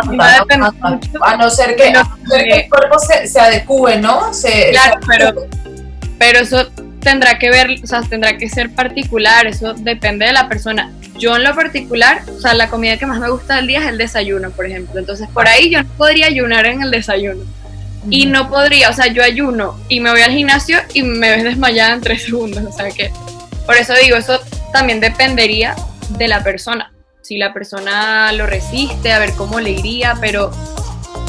[1.22, 4.30] a no ser que, el cuerpo se, se adecue, ¿no?
[4.72, 5.48] claro, pero
[6.22, 6.70] pero eso
[7.02, 10.92] tendrá que ver, o sea, tendrá que ser particular, eso depende de la persona.
[11.18, 13.88] Yo en lo particular, o sea, la comida que más me gusta del día es
[13.88, 15.00] el desayuno, por ejemplo.
[15.00, 17.44] Entonces, por ahí yo no podría ayunar en el desayuno.
[18.10, 21.44] Y no podría, o sea, yo ayuno y me voy al gimnasio y me ves
[21.44, 22.64] desmayada en tres segundos.
[22.64, 23.12] O sea que,
[23.66, 24.40] por eso digo, eso
[24.74, 25.76] también dependería
[26.18, 26.92] de la persona.
[27.22, 30.52] Si la persona lo resiste, a ver cómo le iría, pero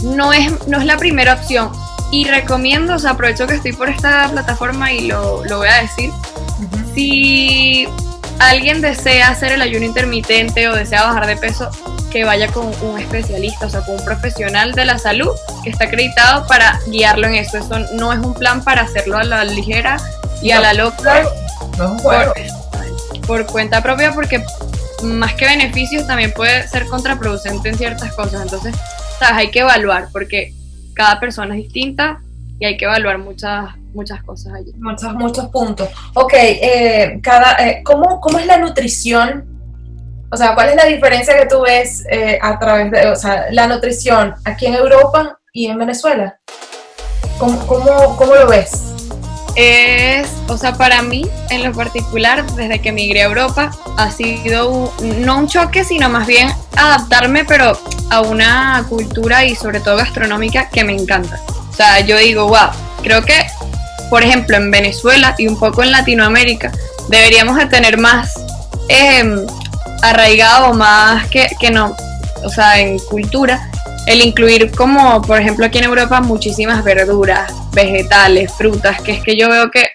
[0.02, 1.70] no es, no es la primera opción.
[2.12, 5.81] Y recomiendo, o sea, aprovecho que estoy por esta plataforma y lo, lo voy a
[5.81, 6.11] decir.
[6.94, 7.88] Si
[8.38, 11.70] alguien desea hacer el ayuno intermitente o desea bajar de peso,
[12.11, 15.31] que vaya con un especialista, o sea, con un profesional de la salud
[15.64, 17.57] que está acreditado para guiarlo en eso.
[17.57, 19.96] Eso no es un plan para hacerlo a la ligera
[20.42, 21.22] y a la loca.
[21.79, 22.35] No por,
[23.27, 24.44] por cuenta propia, porque
[25.03, 28.42] más que beneficios también puede ser contraproducente en ciertas cosas.
[28.42, 28.75] Entonces,
[29.18, 29.37] ¿sabes?
[29.38, 30.55] hay que evaluar, porque
[30.94, 32.20] cada persona es distinta
[32.59, 34.72] y hay que evaluar muchas, muchas cosas allí.
[34.76, 35.88] Muchos, muchos puntos.
[36.14, 39.44] Ok, eh, cada, eh, ¿cómo, ¿cómo es la nutrición?
[40.31, 43.46] O sea, ¿cuál es la diferencia que tú ves eh, a través de, o sea,
[43.50, 46.38] la nutrición aquí en Europa y en Venezuela?
[47.38, 48.85] ¿Cómo, cómo, cómo lo ves?
[49.57, 54.92] Es, o sea, para mí en lo particular, desde que migré a Europa, ha sido
[55.18, 57.78] no un choque, sino más bien adaptarme, pero
[58.11, 61.40] a una cultura y sobre todo gastronómica que me encanta.
[61.70, 62.70] O sea, yo digo, wow,
[63.02, 63.46] creo que,
[64.11, 66.70] por ejemplo, en Venezuela y un poco en Latinoamérica,
[67.08, 68.35] deberíamos de tener más
[68.88, 69.46] eh,
[70.02, 71.96] arraigado, más que, que no,
[72.44, 73.70] o sea, en cultura,
[74.06, 79.37] el incluir como, por ejemplo, aquí en Europa, muchísimas verduras, vegetales, frutas, que es que
[79.37, 79.87] yo veo que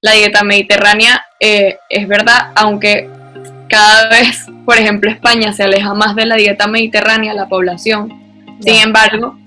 [0.00, 3.08] la dieta mediterránea eh, es verdad, aunque
[3.72, 8.12] cada vez, por ejemplo, España se aleja más de la dieta mediterránea, la población.
[8.60, 9.38] Sin embargo,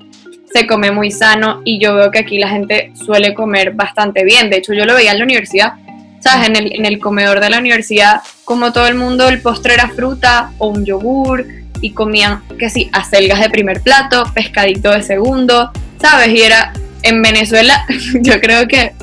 [0.52, 4.50] se come muy sano y yo veo que aquí la gente suele comer bastante bien.
[4.50, 5.74] De hecho, yo lo veía en la universidad,
[6.22, 6.50] ¿sabes?
[6.50, 9.90] En el, en el comedor de la universidad, como todo el mundo, el postre era
[9.90, 11.46] fruta o un yogur
[11.82, 16.30] y comían, que sí, acelgas de primer plato, pescadito de segundo, ¿sabes?
[16.30, 17.86] Y era en Venezuela,
[18.22, 18.94] yo creo que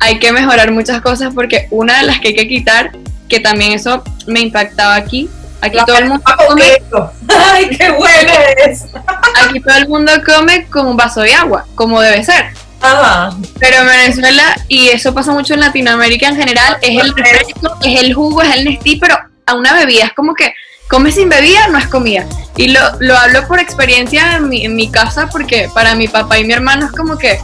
[0.00, 2.92] hay que mejorar muchas cosas porque una de las que hay que quitar,
[3.28, 5.28] que también eso me impactaba aquí,
[5.60, 6.82] aquí todo el mundo come.
[7.28, 8.32] ¡Ay, qué bueno
[8.64, 8.84] es!
[9.44, 12.46] Aquí todo el mundo come con un vaso de agua, como debe ser.
[12.80, 13.30] Ajá.
[13.58, 18.00] Pero en Venezuela, y eso pasa mucho en Latinoamérica en general, es el refresco, es
[18.00, 20.54] el jugo, es el Nestí, pero a una bebida es como que
[20.88, 22.26] comer sin bebida no es comida.
[22.56, 26.38] Y lo, lo hablo por experiencia en mi, en mi, casa porque para mi papá
[26.38, 27.38] y mi hermano es como que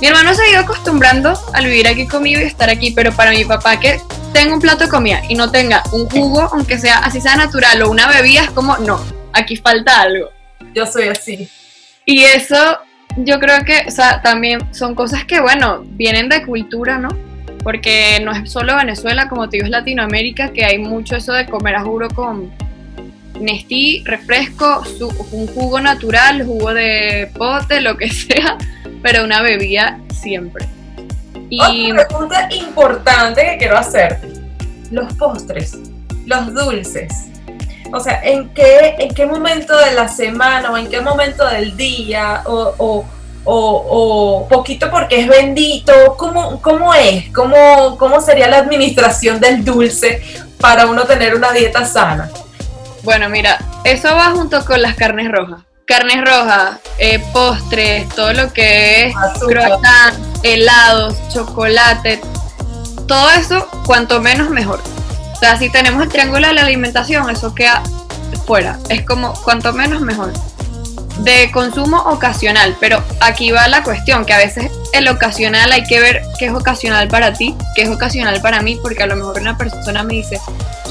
[0.00, 3.32] Mi hermano se ha ido acostumbrando al vivir aquí conmigo y estar aquí, pero para
[3.32, 4.00] mi papá que
[4.32, 7.82] tenga un plato de comida y no tenga un jugo, aunque sea así sea natural
[7.82, 8.98] o una bebida, es como, no,
[9.34, 10.30] aquí falta algo.
[10.74, 11.50] Yo soy así.
[12.06, 12.78] Y eso
[13.18, 17.10] yo creo que, o sea, también son cosas que, bueno, vienen de cultura, ¿no?
[17.62, 21.44] Porque no es solo Venezuela, como te digo, es Latinoamérica, que hay mucho eso de
[21.44, 22.50] comer a juro con
[23.38, 24.82] Nestí, refresco,
[25.32, 28.56] un jugo natural, jugo de pote, lo que sea,
[29.02, 30.66] pero una bebida siempre.
[31.48, 31.90] Y...
[31.92, 34.28] Otra pregunta importante que quiero hacerte.
[34.90, 35.76] Los postres,
[36.26, 37.12] los dulces.
[37.92, 41.76] O sea, ¿en qué, en qué momento de la semana o en qué momento del
[41.76, 43.04] día o, o,
[43.44, 45.92] o, poquito porque es bendito?
[46.16, 47.32] ¿Cómo, cómo es?
[47.34, 50.22] ¿Cómo, ¿Cómo sería la administración del dulce
[50.60, 52.30] para uno tener una dieta sana?
[53.02, 55.62] Bueno, mira, eso va junto con las carnes rojas.
[55.90, 62.20] Carnes rojas, eh, postres, todo lo que es croissant, helados, chocolate,
[63.08, 64.80] todo eso, cuanto menos mejor.
[65.32, 67.82] O sea, si tenemos el triángulo de la alimentación, eso queda
[68.46, 68.78] fuera.
[68.88, 70.32] Es como cuanto menos mejor
[71.24, 75.98] de consumo ocasional, pero aquí va la cuestión, que a veces el ocasional hay que
[75.98, 79.40] ver qué es ocasional para ti, qué es ocasional para mí, porque a lo mejor
[79.40, 80.40] una persona me dice,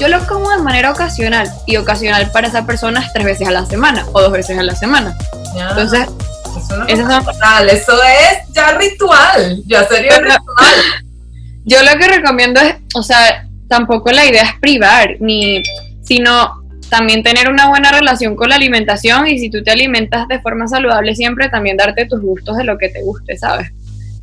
[0.00, 3.50] yo lo como de manera ocasional, y ocasional para esa persona es tres veces a
[3.50, 5.14] la semana o dos veces a la semana.
[5.54, 6.08] Entonces,
[6.88, 7.12] eso,
[7.68, 10.74] eso es ya ritual, ya sería ritual.
[11.66, 15.62] Yo lo que recomiendo es, o sea, tampoco la idea es privar, ni,
[16.02, 20.40] sino también tener una buena relación con la alimentación y si tú te alimentas de
[20.40, 23.70] forma saludable siempre, también darte tus gustos de lo que te guste, ¿sabes?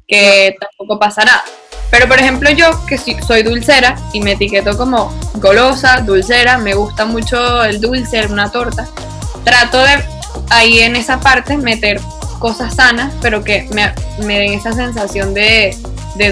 [0.08, 1.44] Que tampoco pasa nada.
[1.90, 7.06] Pero por ejemplo yo que soy dulcera y me etiqueto como golosa, dulcera, me gusta
[7.06, 8.88] mucho el dulce, una torta,
[9.44, 10.04] trato de
[10.50, 12.02] ahí en esa parte meter
[12.40, 15.76] cosas sanas, pero que me, den esa sensación de,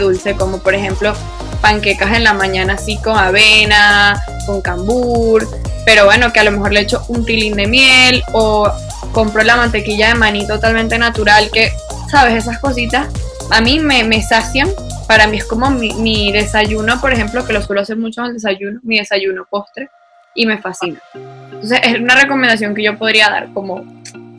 [0.02, 1.13] dulce, como por ejemplo
[1.62, 5.48] panquecas en la mañana así con avena, con cambur,
[5.86, 8.70] pero bueno, que a lo mejor le echo un tilín de miel o
[9.12, 11.72] compro la mantequilla de maní totalmente natural, que,
[12.10, 12.36] ¿sabes?
[12.36, 13.08] Esas cositas
[13.52, 14.70] a mí me sacian.
[15.08, 18.34] Para mí es como mi, desayuno, por ejemplo, que lo suelo hacer mucho en el
[18.34, 19.89] desayuno, mi desayuno postre,
[20.34, 21.00] y me fascina.
[21.13, 23.86] Entonces es una recomendación que yo podría dar como,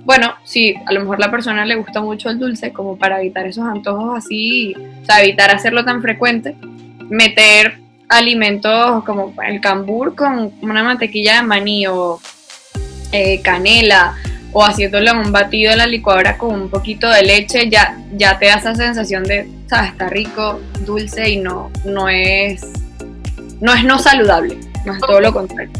[0.04, 3.46] bueno, si a lo mejor la persona le gusta mucho el dulce, como para evitar
[3.46, 6.56] esos antojos así, o sea, evitar hacerlo tan frecuente,
[7.08, 12.20] meter alimentos como el cambur con una mantequilla de maní o
[13.12, 14.16] eh, canela
[14.52, 18.38] o haciéndolo en un batido en la licuadora con un poquito de leche, ya, ya
[18.38, 22.66] te da esa sensación de, sabes, está rico, dulce y no, no es
[23.60, 24.58] no es no saludable,
[25.06, 25.72] todo lo contrario.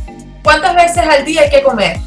[0.42, 1.98] ¿Cuántas veces al día hay que comer?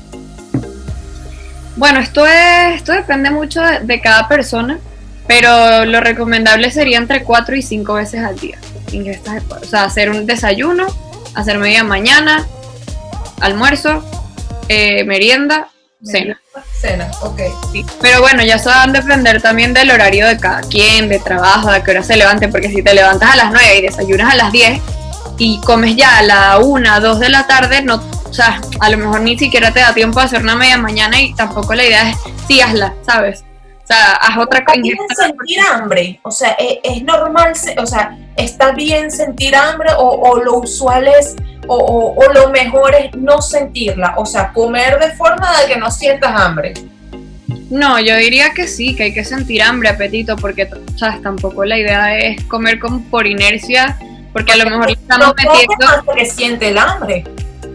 [1.76, 4.80] Bueno, esto es, esto depende mucho de, de cada persona,
[5.28, 8.58] pero lo recomendable sería entre 4 y 5 veces al día
[8.94, 10.88] ingestas O sea, hacer un desayuno,
[11.36, 12.48] hacer media mañana,
[13.42, 14.04] almuerzo,
[14.68, 15.70] eh, merienda,
[16.04, 16.40] cena.
[16.80, 17.42] Cena, ok.
[18.02, 21.72] Pero bueno, ya se van a depender también del horario de cada quien, de trabajo,
[21.72, 24.36] de qué hora se levante, porque si te levantas a las 9 y desayunas a
[24.36, 24.82] las 10
[25.38, 28.98] y comes ya a la 1, 2 de la tarde, no, o sea, a lo
[28.98, 32.10] mejor ni siquiera te da tiempo de hacer una media mañana y tampoco la idea
[32.10, 33.44] es sí hazla, ¿sabes?
[33.90, 34.78] O sea, haz otra cosa.
[35.16, 36.20] sentir hambre?
[36.22, 41.36] O sea, ¿es, es normal, o sea, está bien sentir hambre o, lo usual es,
[41.68, 44.14] o, lo mejor es no sentirla?
[44.18, 46.76] O sea, comer de forma de que no sientas hambre.
[47.72, 51.24] No, yo diría que sí, que hay que sentir hambre, apetito, porque, ¿sabes?
[51.24, 53.98] Tampoco la idea es comer como por inercia,
[54.34, 56.14] porque a lo mejor estamos metiendo...
[56.16, 57.24] que siente el hambre.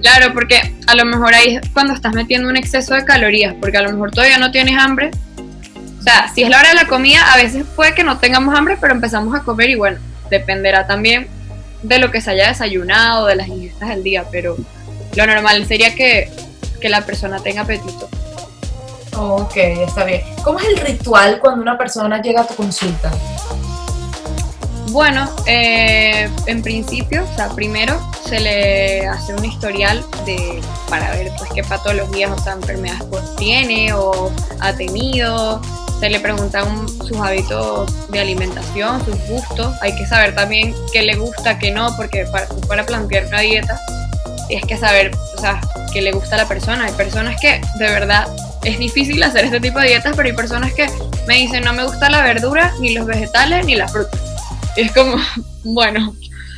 [0.00, 3.78] Claro, porque a lo mejor ahí es cuando estás metiendo un exceso de calorías, porque
[3.78, 5.10] a lo mejor todavía no tienes hambre,
[6.04, 8.54] o sea, si es la hora de la comida, a veces puede que no tengamos
[8.54, 11.28] hambre, pero empezamos a comer y bueno, dependerá también
[11.82, 14.54] de lo que se haya desayunado, de las ingestas del día, pero
[15.16, 16.30] lo normal sería que,
[16.82, 18.10] la persona tenga apetito.
[19.16, 20.20] Ok, está bien.
[20.42, 23.10] ¿Cómo es el ritual cuando una persona llega a tu consulta?
[24.90, 31.32] Bueno, eh, en principio, o sea, primero se le hace un historial de para ver
[31.38, 34.30] pues qué patologías o sea, enfermedades pues, tiene o
[34.60, 35.62] ha tenido,
[36.00, 39.74] se le preguntan sus hábitos de alimentación, sus gustos.
[39.80, 43.78] Hay que saber también qué le gusta, qué no, porque para, para plantear una dieta
[44.48, 45.60] es que saber, o sea,
[45.92, 46.84] qué le gusta a la persona.
[46.84, 48.26] Hay personas que de verdad
[48.64, 50.86] es difícil hacer este tipo de dietas, pero hay personas que
[51.26, 54.18] me dicen no me gusta la verdura, ni los vegetales, ni la fruta.
[54.76, 55.16] Y es como,
[55.64, 56.14] bueno.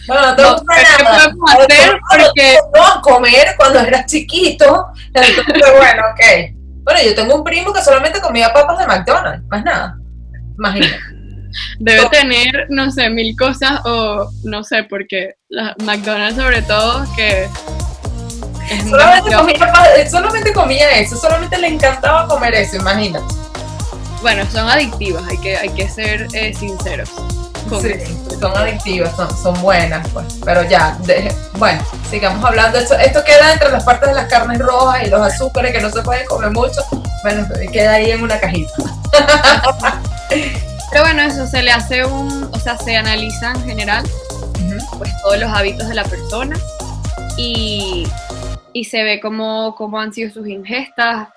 [0.07, 1.34] Bueno, no te gusta nada.
[1.59, 2.59] hacer porque...
[2.74, 4.87] No, comer cuando eras chiquito.
[5.12, 5.45] Entonces,
[5.78, 6.55] bueno, ok.
[6.87, 9.99] Bueno, yo tengo un primo que solamente comía papas de McDonald's, más nada.
[10.57, 10.99] Imagínate.
[11.80, 17.49] Debe tener, no sé, mil cosas o no sé, porque la McDonald's sobre todo, que
[18.89, 23.24] Solamente comía, pa- solamente comía eso, solamente le encantaba comer eso, imagínate.
[24.22, 27.11] Bueno, son adictivas, hay que, hay que ser eh, sinceros.
[27.68, 27.90] Con Sí,
[28.40, 30.26] son adictivas, son, son buenas, pues.
[30.44, 32.78] Pero ya, de- bueno, sigamos hablando.
[32.78, 35.90] Esto, esto queda entre las partes de las carnes rojas y los azúcares que no
[35.90, 36.80] se pueden comer mucho.
[37.22, 38.72] Bueno, queda ahí en una cajita.
[40.90, 44.04] Pero bueno, eso se le hace un, o sea, se analiza en general
[44.98, 46.56] pues todos los hábitos de la persona
[47.36, 48.06] y,
[48.72, 51.28] y se ve cómo, cómo han sido sus ingestas,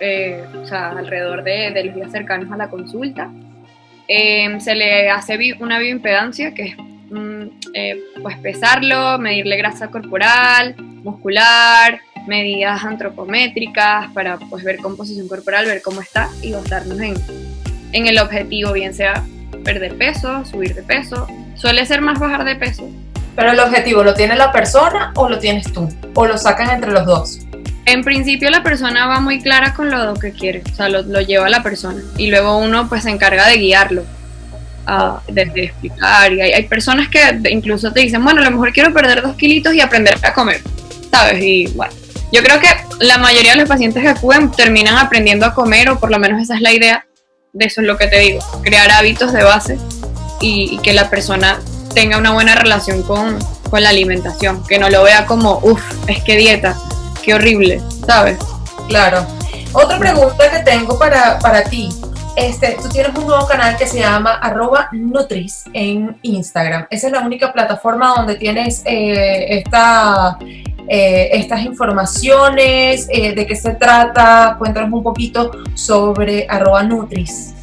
[0.00, 3.30] eh, o sea, alrededor de, de los días cercanos a la consulta.
[4.08, 6.76] Eh, se le hace una bioimpedancia, que es
[7.10, 7.42] mm,
[7.74, 15.82] eh, pues pesarlo, medirle grasa corporal, muscular, medidas antropométricas para pues ver composición corporal, ver
[15.82, 17.14] cómo está y basarnos en,
[17.92, 19.24] en el objetivo, bien sea
[19.64, 21.26] perder peso, subir de peso.
[21.54, 22.88] Suele ser más bajar de peso,
[23.36, 25.88] Pero el objetivo, ¿lo tiene la persona o lo tienes tú?
[26.14, 27.40] ¿O lo sacan entre los dos?
[27.88, 31.22] En principio la persona va muy clara con lo que quiere, o sea, lo, lo
[31.22, 34.04] lleva la persona y luego uno pues se encarga de guiarlo,
[34.86, 37.18] ah, de, explicar y hay, personas que
[37.48, 40.60] incluso te dicen, bueno, a lo mejor quiero perder dos kilitos y aprender a comer,
[41.10, 41.42] ¿sabes?
[41.42, 41.94] Y bueno,
[42.30, 42.68] yo creo que
[43.00, 46.42] la mayoría de los pacientes que acuden terminan aprendiendo a comer o por lo menos
[46.42, 47.06] esa es la idea,
[47.54, 49.78] de eso es lo que te digo, crear hábitos de base
[50.42, 51.58] y, y que la persona
[51.94, 53.38] tenga una buena relación con,
[53.70, 56.76] con la alimentación, que no lo vea como, uff, es que dieta,
[57.22, 58.38] qué horrible, ¿sabes?
[58.88, 59.26] Claro.
[59.72, 61.88] Otra pregunta que tengo para, para ti.
[62.36, 66.86] Este, tú tienes un nuevo canal que se llama arroba Nutris en Instagram.
[66.88, 70.38] Esa es la única plataforma donde tienes eh, esta,
[70.88, 74.54] eh, estas informaciones, eh, de qué se trata.
[74.58, 77.54] Cuéntanos un poquito sobre arroba Nutris.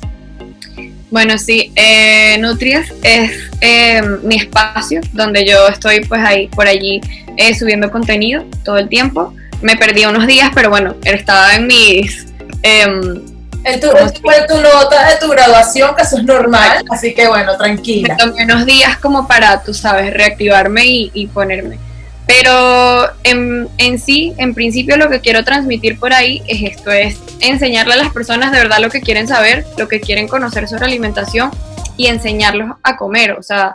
[1.10, 3.32] Bueno, sí, eh, Nutrias es
[3.62, 6.99] eh, mi espacio donde yo estoy pues ahí, por allí
[7.38, 9.34] eh, subiendo contenido todo el tiempo.
[9.66, 12.28] Me perdí unos días, pero bueno, estaba en mis...
[12.61, 13.22] em,
[13.63, 17.53] En tu, en tu- nota de tu graduación, que eso es normal, así que bueno,
[17.53, 18.16] me tranquila.
[18.16, 21.80] tomé unos días como para, tú sabes, reactivarme y, y ponerme.
[22.28, 27.18] Pero en, en sí, en principio lo que quiero transmitir por ahí es esto, es
[27.39, 30.86] enseñarle a las personas de verdad lo que quieren saber, lo que quieren conocer sobre
[30.86, 31.49] alimentación
[31.97, 33.74] y enseñarlos a comer, o sea,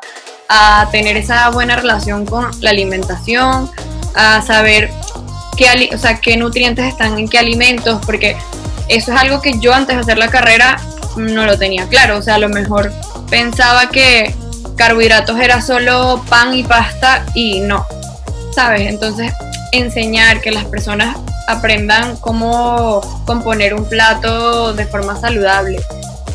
[0.48, 3.70] a tener esa buena relación con la alimentación,
[4.16, 4.90] a saber
[5.60, 8.36] qué, o sea, qué nutrientes están en qué alimentos, porque
[8.88, 10.80] eso es algo que yo antes de hacer la carrera
[11.16, 12.92] no lo tenía claro, o sea, a lo mejor
[13.28, 14.34] pensaba que
[14.76, 17.84] carbohidratos era solo pan y pasta y no,
[18.54, 18.88] ¿sabes?
[18.88, 19.32] Entonces,
[19.72, 25.78] enseñar que las personas aprendan cómo componer un plato de forma saludable,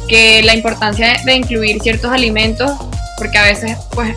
[0.08, 2.72] que la importancia de incluir ciertos alimentos,
[3.18, 4.16] porque a veces, pues,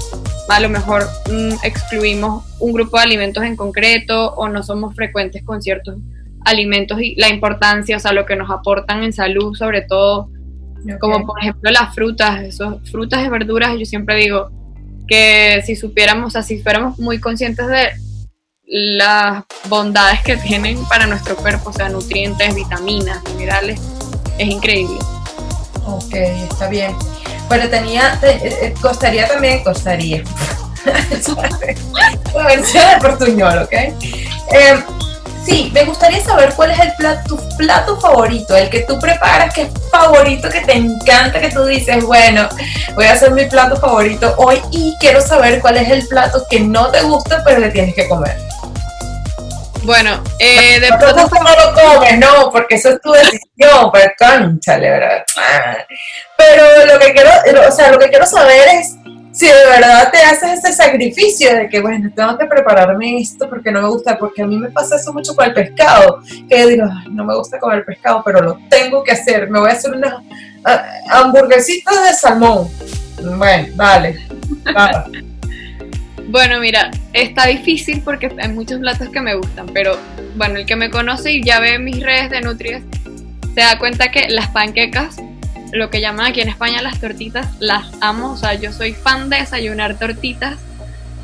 [0.49, 5.43] a lo mejor mm, excluimos un grupo de alimentos en concreto o no somos frecuentes
[5.45, 5.97] con ciertos
[6.45, 10.31] alimentos y la importancia, o sea, lo que nos aportan en salud, sobre todo,
[11.01, 11.27] como Ok.
[11.27, 14.51] por ejemplo las frutas, esos frutas y verduras, yo siempre digo
[15.07, 17.89] que si supiéramos, o sea, si fuéramos muy conscientes de
[18.65, 23.81] las bondades que tienen para nuestro cuerpo, o sea, nutrientes, vitaminas, minerales,
[24.39, 24.99] es increíble.
[25.87, 26.93] Ok, está bien.
[27.49, 30.23] Pero tenía, te- eh, eh, costaría también, costaría.
[32.47, 33.73] Versión de portuñol, ¿ok?
[33.73, 33.95] Eh,
[35.45, 39.53] sí, me gustaría saber cuál es el plato, tu plato favorito, el que tú preparas,
[39.53, 42.49] que es favorito, que te encanta, que tú dices, bueno,
[42.95, 46.61] voy a hacer mi plato favorito hoy y quiero saber cuál es el plato que
[46.61, 48.39] no te gusta, pero le tienes que comer.
[49.89, 54.91] Bueno, eh, de pronto, no lo comes, no, porque eso es tu decisión, pero cónchale,
[54.91, 55.25] ¿verdad?
[56.37, 57.31] Pero lo que quiero,
[57.67, 58.97] o sea, lo que quiero saber es
[59.33, 63.73] si de verdad te haces ese sacrificio de que, bueno, tengo que prepararme esto porque
[63.73, 66.85] no me gusta, porque a mí me pasa eso mucho con el pescado, que digo,
[66.85, 69.93] "Ay, no me gusta comer pescado, pero lo tengo que hacer, me voy a hacer
[69.93, 70.17] unas
[70.67, 72.69] ah, hamburguesitas de salmón.
[73.39, 74.19] Bueno, dale.
[76.29, 79.99] Bueno, mira, está difícil porque hay muchos platos que me gustan, pero
[80.37, 82.83] bueno, el que me conoce y ya ve mis redes de Nutrias,
[83.55, 85.17] se da cuenta que las panquecas,
[85.73, 89.31] lo que llaman aquí en España las tortitas, las amo, o sea, yo soy fan
[89.31, 90.59] de desayunar tortitas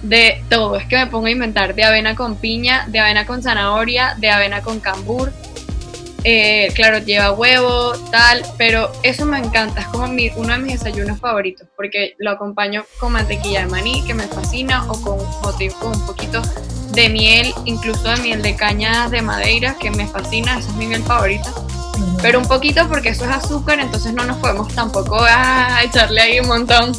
[0.03, 3.43] de todo, es que me pongo a inventar de avena con piña, de avena con
[3.43, 5.33] zanahoria, de avena con cambur,
[6.25, 10.73] eh, claro, lleva huevo, tal, pero eso me encanta, es como mi- uno de mis
[10.81, 16.07] desayunos favoritos, porque lo acompaño con mantequilla de maní, que me fascina, o con, un
[16.07, 16.41] poquito
[16.93, 20.87] de miel, incluso de miel de caña de madeira, que me fascina, esa es mi
[20.87, 21.51] miel favorita.
[22.23, 26.41] pero un poquito porque eso es azúcar, entonces no nos podemos tampoco ah, echarle ahí
[26.41, 26.93] un montón.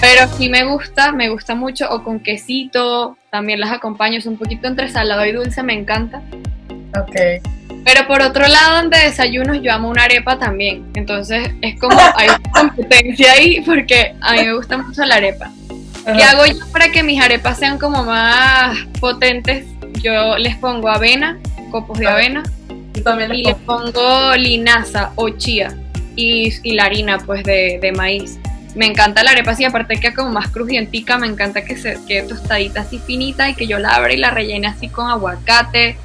[0.00, 4.38] Pero sí me gusta, me gusta mucho, o con quesito, también las acompaño, es un
[4.38, 6.22] poquito entre salado y dulce, me encanta.
[6.98, 7.42] Ok.
[7.84, 10.84] Pero por otro lado, de desayunos yo amo una arepa también.
[10.94, 15.50] Entonces es como hay competencia ahí porque a mí me gusta mucho la arepa.
[16.04, 19.66] ¿Qué hago yo para que mis arepas sean como más potentes?
[20.02, 21.38] Yo les pongo avena,
[21.70, 22.42] copos de avena,
[23.32, 25.74] y les pongo linaza o chía
[26.16, 28.38] y, la harina pues de, maíz.
[28.74, 31.98] Me encanta la arepa así, aparte que es como más crujientica, me encanta que se
[32.06, 35.96] quede tostadita así finita y que yo la abra y la rellene así con aguacate,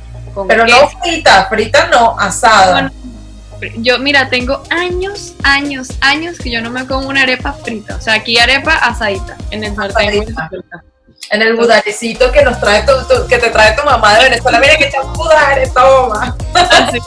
[0.48, 2.92] pero no frita, frita no, asada.
[3.78, 7.96] yo, mira, tengo años, años, años que yo no me como una arepa frita.
[7.96, 10.36] O sea, aquí arepa asadita, en el sartén.
[11.32, 12.94] En el budarecito que nos trae tu,
[13.28, 14.60] que te trae tu mamá de Venezuela.
[14.60, 16.36] Mira que está budare, toma.
[16.54, 17.00] Así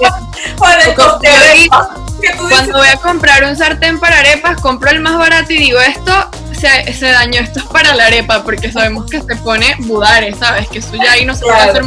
[2.37, 6.12] cuando voy a comprar un sartén para arepas, compro el más barato y digo, esto
[6.59, 10.69] se, se, dañó, esto es para la arepa, porque sabemos que se pone budare, ¿sabes?
[10.69, 11.83] Que eso ya ahí no se puede hacer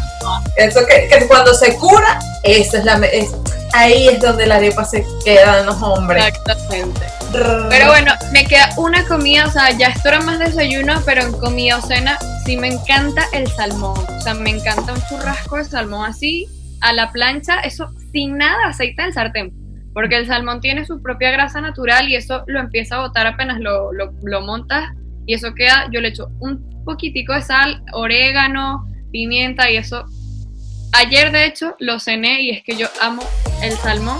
[0.57, 2.99] Eso que, que, cuando se cura, esa es la,
[3.73, 6.25] ahí es donde la arepa se queda en los hombres.
[6.27, 7.01] Exactamente.
[7.31, 11.31] Pero bueno, me queda una comida, o sea, ya esto era más desayuno, pero en
[11.33, 13.97] comida o cena sí me encanta el salmón.
[13.97, 16.47] O sea, me encanta un churrasco de salmón así,
[16.81, 19.60] a la plancha, eso sin nada aceite del sartén
[19.93, 23.59] porque el salmón tiene su propia grasa natural y eso lo empieza a botar apenas
[23.59, 24.91] lo, lo, montas
[25.25, 30.05] y eso queda, yo le echo un poquitico de sal, orégano, pimienta y eso.
[30.93, 33.23] Ayer de hecho lo cené y es que yo amo
[33.61, 34.17] el salmón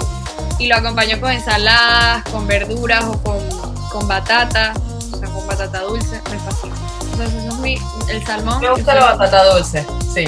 [0.59, 3.39] y lo acompaño con ensaladas, con verduras o con,
[3.89, 6.76] con batata, o sea, con batata dulce, me fascina.
[7.11, 7.78] Entonces eso es mi,
[8.09, 8.61] el salmón.
[8.61, 10.26] Me gusta la batata dulce, sí.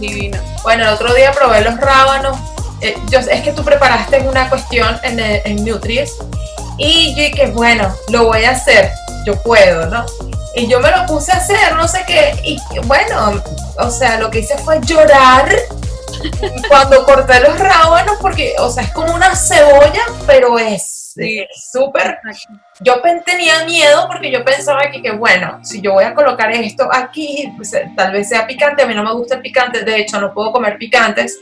[0.00, 0.38] Divino.
[0.62, 2.38] Bueno, el otro día probé los rábanos
[2.80, 6.12] eh, yo, es que tú preparaste una cuestión en, eh, en Nutries
[6.76, 8.92] y yo dije, bueno, lo voy a hacer,
[9.26, 10.04] yo puedo, ¿no?
[10.54, 13.42] Y yo me lo puse a hacer, no sé qué, y bueno,
[13.78, 15.48] o sea, lo que hice fue llorar
[16.68, 20.98] cuando corté los rábanos porque, o sea, es como una cebolla, pero es
[21.54, 22.18] súper.
[22.80, 26.88] Yo tenía miedo porque yo pensaba que, que, bueno, si yo voy a colocar esto
[26.92, 28.82] aquí, pues, eh, tal vez sea picante.
[28.82, 31.40] A mí no me gusta el picante, de hecho, no puedo comer picantes.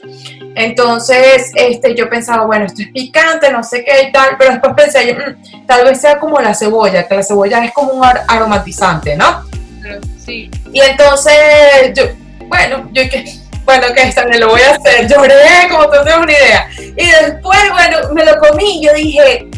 [0.54, 4.74] Entonces, este, yo pensaba, bueno, esto es picante, no sé qué y tal, pero después
[4.74, 9.16] pensé, mm, tal vez sea como la cebolla, que la cebolla es como un aromatizante,
[9.16, 9.44] ¿no?
[10.24, 10.50] Sí.
[10.72, 12.04] Y entonces, yo,
[12.48, 15.08] bueno, yo que bueno, que esta me lo voy a hacer.
[15.08, 16.68] Lloré como tú tienes una idea.
[16.78, 19.50] Y después, bueno, me lo comí y yo dije,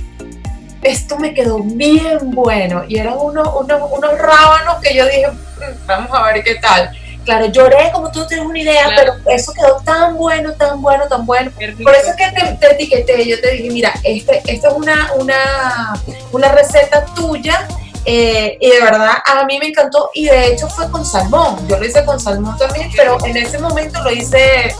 [0.82, 2.84] esto me quedó bien bueno.
[2.88, 6.90] Y eran unos, unos, unos rábanos que yo dije, mm, vamos a ver qué tal.
[7.24, 11.26] Claro, lloré como tú tienes una idea, pero eso quedó tan bueno, tan bueno, tan
[11.26, 11.50] bueno.
[11.50, 15.12] Por eso es que te, te, etiqueté, yo te dije, mira, este, esta es una,
[15.18, 16.00] una,
[16.32, 17.68] una receta tuya
[18.10, 21.68] eh, y de verdad a mí me encantó y de hecho fue con salmón.
[21.68, 24.74] Yo lo hice con salmón también, pero en ese momento lo hice,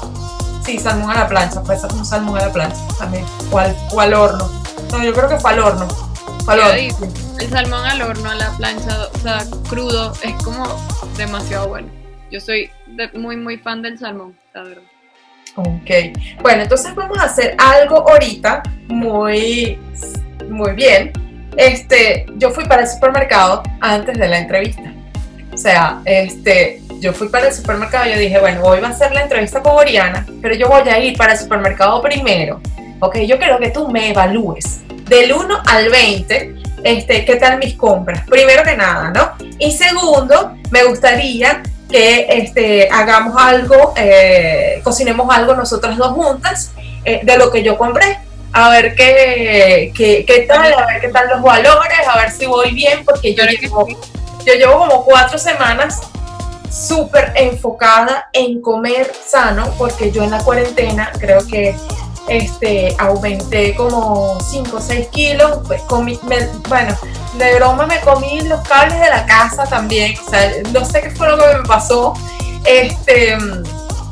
[0.65, 4.01] sí, salmón a la plancha, fue un salmón a la plancha también, o al, o
[4.01, 4.51] al horno.
[4.91, 5.87] No, yo creo que fue al horno.
[6.47, 7.13] Fue al horno.
[7.39, 10.65] El salmón al horno, a la plancha, o sea, crudo, es como
[11.19, 11.89] demasiado bueno.
[12.31, 12.71] Yo soy
[13.13, 14.83] muy, muy fan del salmón, la verdad.
[15.57, 15.91] Ok,
[16.41, 19.79] bueno, entonces vamos a hacer algo ahorita muy,
[20.49, 21.13] muy bien.
[21.57, 24.93] Este, yo fui para el supermercado antes de la entrevista.
[25.53, 28.93] O sea, este, yo fui para el supermercado y yo dije, bueno, hoy va a
[28.93, 32.61] ser la entrevista con Oriana, pero yo voy a ir para el supermercado primero
[33.01, 37.75] Ok, yo quiero que tú me evalúes del 1 al 20, este, qué tal mis
[37.75, 39.47] compras, primero que nada, ¿no?
[39.59, 46.73] Y segundo, me gustaría que este, hagamos algo, eh, cocinemos algo nosotras dos juntas
[47.05, 48.19] eh, de lo que yo compré.
[48.59, 52.45] A ver qué, qué, qué, tal, a ver qué tal los valores, a ver si
[52.45, 56.01] voy bien, porque yo llevo, yo llevo como cuatro semanas
[56.69, 61.77] súper enfocada en comer sano, porque yo en la cuarentena creo que
[62.27, 66.19] este, aumenté como 5 o 6 kilos, pues comí,
[66.69, 66.99] bueno,
[67.35, 71.11] de broma me comí los cables de la casa también, o sea, no sé qué
[71.13, 72.13] fue lo que me pasó,
[72.65, 73.39] este...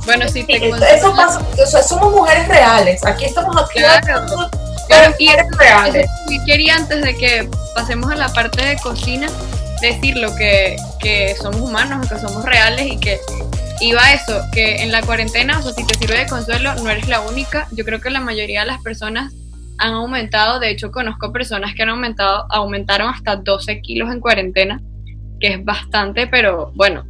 [0.06, 3.80] Bueno, sí, te eso pasa, o sea, somos mujeres reales, aquí estamos aquí.
[3.80, 4.48] Claro.
[4.88, 5.28] Claro, y
[5.58, 6.08] reales.
[6.46, 9.26] quería antes de que pasemos a la parte de cocina,
[9.80, 13.18] decirlo que, que somos humanos, que somos reales y que
[13.80, 16.90] iba a eso, que en la cuarentena, o sea, si te sirve de consuelo, no
[16.90, 17.66] eres la única.
[17.72, 19.32] Yo creo que la mayoría de las personas
[19.78, 24.80] han aumentado, de hecho conozco personas que han aumentado, aumentaron hasta 12 kilos en cuarentena,
[25.40, 27.04] que es bastante, pero bueno,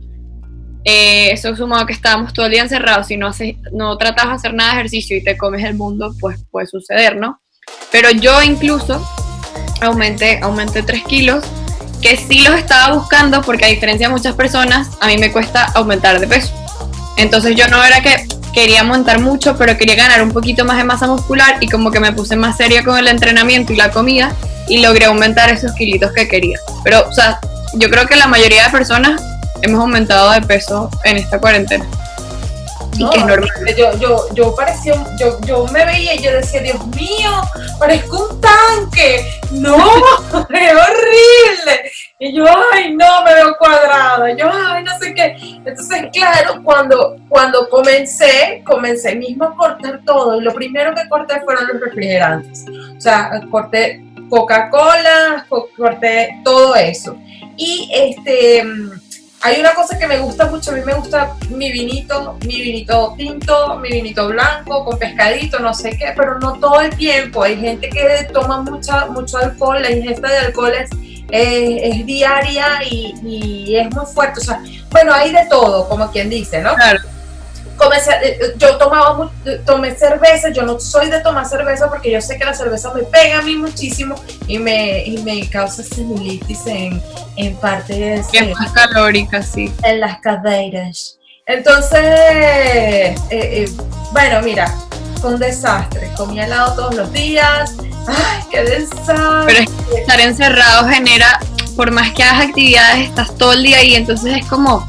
[0.88, 4.32] eh, eso sumado que estábamos todo el día encerrados, si no, haces, no tratas de
[4.34, 7.40] hacer nada de ejercicio y te comes el mundo, pues puede suceder, ¿no?
[7.90, 9.04] Pero yo incluso
[9.80, 11.44] aumenté, aumenté 3 kilos,
[12.00, 15.64] que sí los estaba buscando porque a diferencia de muchas personas, a mí me cuesta
[15.74, 16.54] aumentar de peso.
[17.16, 18.24] Entonces yo no era que
[18.54, 21.98] quería montar mucho, pero quería ganar un poquito más de masa muscular y como que
[21.98, 24.36] me puse más seria con el entrenamiento y la comida
[24.68, 26.60] y logré aumentar esos kilitos que quería.
[26.84, 27.40] Pero, o sea,
[27.74, 29.20] yo creo que la mayoría de personas
[29.66, 31.84] hemos aumentado de peso en esta cuarentena.
[32.94, 33.50] y que es normal.
[33.76, 37.30] Yo, yo, yo parecía, yo, yo me veía y yo decía, Dios mío,
[37.78, 39.40] parezco un tanque.
[39.50, 39.76] No,
[40.50, 41.90] es horrible.
[42.18, 44.34] Y yo, ay, no, me veo cuadrada.
[44.34, 45.36] Yo, ay, no sé qué.
[45.64, 50.40] Entonces, claro, cuando, cuando comencé, comencé mismo a cortar todo.
[50.40, 52.64] Y lo primero que corté fueron los refrigerantes.
[52.96, 55.46] O sea, corté Coca-Cola,
[55.76, 57.16] corté todo eso.
[57.58, 58.64] Y este
[59.42, 63.14] hay una cosa que me gusta mucho, a mí me gusta mi vinito, mi vinito
[63.16, 67.42] tinto, mi vinito blanco, con pescadito, no sé qué, pero no todo el tiempo.
[67.42, 70.90] Hay gente que toma mucha, mucho alcohol, la ingesta de alcohol es,
[71.30, 74.40] es, diaria y, y, es muy fuerte.
[74.40, 74.60] O sea,
[74.90, 76.74] bueno, hay de todo, como quien dice, ¿no?
[76.74, 77.00] Claro.
[78.22, 79.30] Eh, eh, yo tomaba
[79.64, 83.02] tomé cerveza, yo no soy de tomar cerveza porque yo sé que la cerveza me
[83.02, 84.14] pega a mí muchísimo
[84.46, 87.02] y me, y me causa celulitis en,
[87.36, 89.72] en partes es más calórica, sí.
[89.82, 91.18] En las caderas.
[91.46, 92.00] Entonces,
[93.30, 93.70] eh,
[94.12, 94.72] bueno, mira,
[95.20, 96.10] fue un desastre.
[96.16, 97.74] Comí helado todos los días.
[98.06, 99.16] ¡Ay, qué desastre!
[99.46, 101.38] Pero es que estar encerrado genera,
[101.76, 104.88] por más que hagas actividades, estás todo el día ahí, entonces es como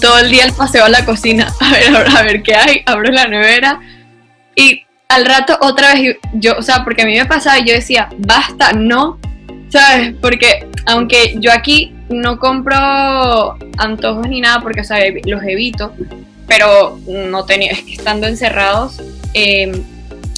[0.00, 3.10] todo el día el paseo a la cocina, a ver, a ver qué hay, abro
[3.10, 3.80] la nevera
[4.54, 7.74] y al rato otra vez yo, o sea, porque a mí me pasaba y yo
[7.74, 9.18] decía, basta, no,
[9.70, 10.14] ¿sabes?
[10.20, 12.76] Porque aunque yo aquí no compro
[13.78, 15.94] antojos ni nada porque, o sea, los evito,
[16.46, 19.00] pero no tenía, es que estando encerrados...
[19.34, 19.72] Em,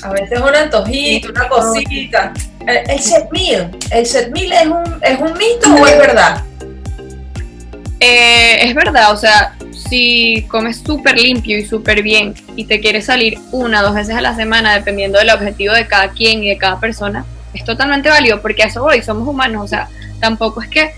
[0.02, 2.32] a veces un antojito, una cosita.
[2.66, 6.42] El, set meal, ¿el set meal es un, es un mito o es verdad?
[8.00, 13.04] Eh, es verdad, o sea, si comes súper limpio y súper bien y te quieres
[13.04, 16.48] salir una o dos veces a la semana, dependiendo del objetivo de cada quien y
[16.48, 19.88] de cada persona, es totalmente válido porque a eso voy, somos humanos, o sea,
[20.18, 20.94] tampoco es que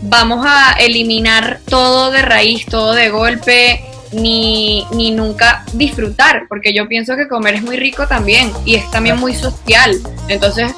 [0.00, 6.88] vamos a eliminar todo de raíz, todo de golpe, ni, ni nunca disfrutar, porque yo
[6.88, 9.94] pienso que comer es muy rico también y es también muy social,
[10.28, 10.72] entonces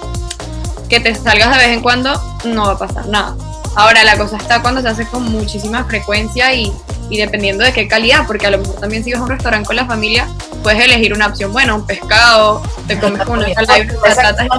[0.89, 2.13] que te salgas de vez en cuando
[2.45, 3.37] no va a pasar nada.
[3.77, 6.72] Ahora, la cosa está cuando se hace con muchísima frecuencia y,
[7.11, 9.77] dependiendo de qué calidad, porque a lo mejor también si vas a un restaurante con
[9.77, 10.29] la familia,
[10.62, 13.55] puedes elegir una opción buena, un pescado, te comes con una y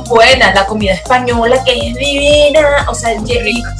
[0.07, 3.21] buena, la comida española que es divina, o sea, es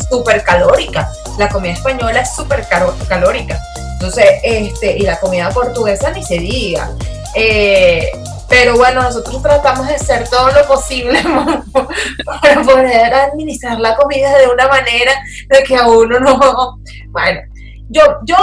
[0.09, 1.09] súper calórica.
[1.38, 2.65] La comida española es súper
[3.07, 3.59] calórica.
[3.93, 6.91] Entonces, este, y la comida portuguesa ni se diga.
[7.33, 8.11] Eh,
[8.49, 11.19] pero bueno, nosotros tratamos de hacer todo lo posible
[12.41, 15.13] para poder administrar la comida de una manera
[15.49, 16.79] de que a uno no...
[17.09, 17.41] Bueno,
[17.89, 18.35] yo, yo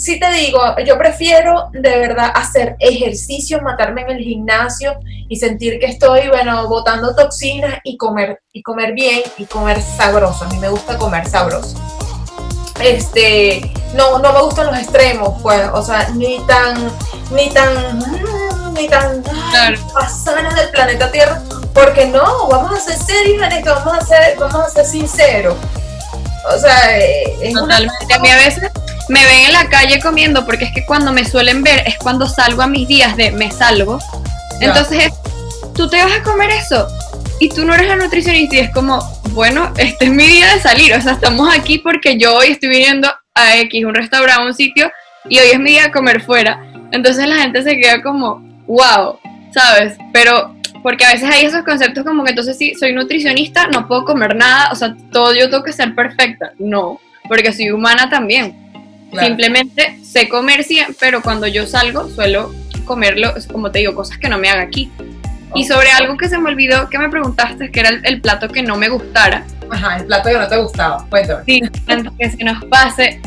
[0.00, 4.98] sí te digo, yo prefiero de verdad hacer ejercicio, matarme en el gimnasio
[5.28, 10.44] y sentir que estoy, bueno, botando toxinas y comer, y comer bien y comer sabroso.
[10.44, 11.78] A mí me gusta comer sabroso.
[12.82, 13.60] Este,
[13.94, 16.90] no, no me gustan los extremos, pues, o sea, ni tan,
[17.30, 18.00] ni tan
[18.72, 19.22] ni tan
[19.92, 21.40] pasanas del planeta Tierra,
[21.74, 25.56] porque no, vamos a ser serios en esto, vamos a ser, vamos a ser sinceros.
[26.52, 28.14] O sea, eh, es totalmente.
[28.14, 28.70] A mí a veces
[29.08, 32.28] me ven en la calle comiendo, porque es que cuando me suelen ver es cuando
[32.28, 33.98] salgo a mis días de me salgo.
[34.60, 35.12] Entonces,
[35.74, 36.86] tú te vas a comer eso
[37.40, 39.00] y tú no eres la nutricionista y es como,
[39.30, 42.68] bueno, este es mi día de salir, o sea, estamos aquí porque yo hoy estoy
[42.68, 44.92] viniendo a X, un restaurante, un sitio,
[45.28, 46.62] y hoy es mi día de comer fuera.
[46.92, 49.18] Entonces la gente se queda como, wow,
[49.52, 49.96] ¿sabes?
[50.12, 54.04] Pero porque a veces hay esos conceptos como que entonces sí, soy nutricionista, no puedo
[54.04, 56.52] comer nada, o sea, todo yo tengo que ser perfecta.
[56.58, 58.56] No, porque soy humana también.
[59.18, 62.54] Simplemente sé comer siempre, pero cuando yo salgo suelo
[62.84, 64.90] comerlo, como te digo, cosas que no me haga aquí.
[65.54, 68.62] Y sobre algo que se me olvidó que me preguntaste, que era el, plato que
[68.62, 69.44] no me gustara.
[69.68, 71.44] Ajá, el plato que no te gustaba, cuéntame.
[71.44, 73.20] Sí, antes que se nos pase.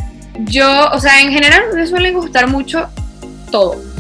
[0.46, 2.90] Yo, o sea, en general me suele gustar mucho
[3.52, 3.93] todo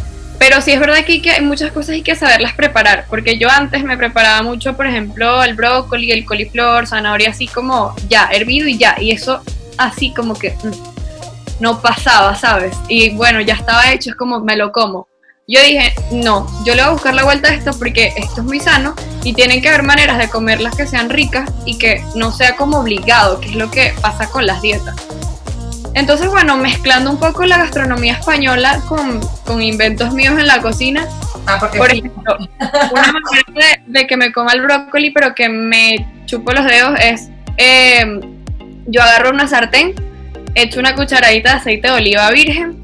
[0.46, 3.82] pero sí es verdad que hay, muchas cosas hay que saberlas preparar, porque yo antes
[3.82, 8.78] me preparaba mucho, por ejemplo, el brócoli, el coliflor, zanahoria, así como ya, hervido y
[8.78, 9.42] ya, y eso
[9.78, 12.76] así como que mm, no pasaba, ¿sabes?
[12.90, 15.08] Y bueno, ya estaba hecho, es como me lo como.
[15.48, 18.44] Yo dije, no, yo le voy a buscar la vuelta a esto porque esto es
[18.44, 22.34] muy sano y tienen que haber maneras de comerlas que sean ricas y que no
[22.34, 24.94] sea como obligado, que es lo que pasa con las dietas.
[25.96, 31.08] Entonces, bueno, mezclando un poco la gastronomía española con, con inventos míos en la cocina.
[31.46, 32.00] Ah, porque Por sí.
[32.00, 32.38] ejemplo,
[32.92, 36.98] una manera de, de que me coma el brócoli, pero que me chupo los dedos,
[37.00, 38.20] es eh,
[38.88, 39.94] yo agarro una sartén,
[40.56, 42.78] echo una cucharadita de aceite de oliva virgen,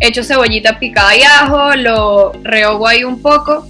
[0.00, 3.66] echo cebollita picada y ajo, lo rehogo ahí un poco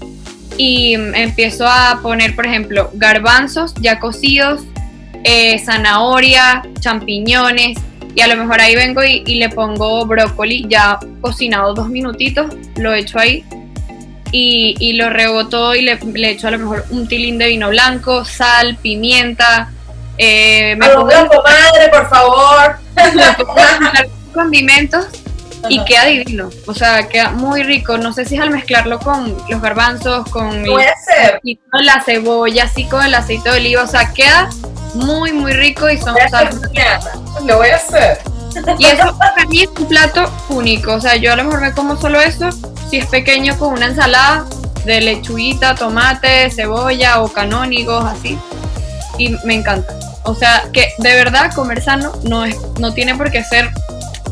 [0.56, 4.62] y mm, empiezo a poner, por ejemplo, garbanzos ya cocidos,
[5.24, 7.78] eh, zanahoria, champiñones
[8.14, 12.46] y a lo mejor ahí vengo y, y le pongo brócoli ya cocinado dos minutitos,
[12.76, 13.44] lo echo ahí
[14.30, 17.48] y, y lo rehogo todo y le, le echo a lo mejor un tilín de
[17.48, 19.70] vino blanco, sal, pimienta,
[20.18, 22.76] eh, me pongo comadre, por favor.
[23.14, 23.54] le pongo
[24.34, 25.06] condimentos
[25.68, 25.84] y Ajá.
[25.84, 27.96] queda divino, o sea, queda muy rico.
[27.98, 32.84] No sé si es al mezclarlo con los garbanzos, con el- con la cebolla, así
[32.86, 34.48] con el aceite de oliva, o sea, queda
[34.94, 36.14] muy, muy rico y son.
[37.46, 38.18] Lo voy a hacer.
[38.78, 41.72] y eso para mí es un plato único, o sea, yo a lo mejor me
[41.72, 42.50] como solo eso,
[42.90, 44.44] si es pequeño con una ensalada
[44.84, 48.38] de lechuguita, tomate, cebolla o canónigos, así,
[49.18, 49.94] y me encanta.
[50.24, 53.70] O sea, que de verdad comer sano no, es, no tiene por qué ser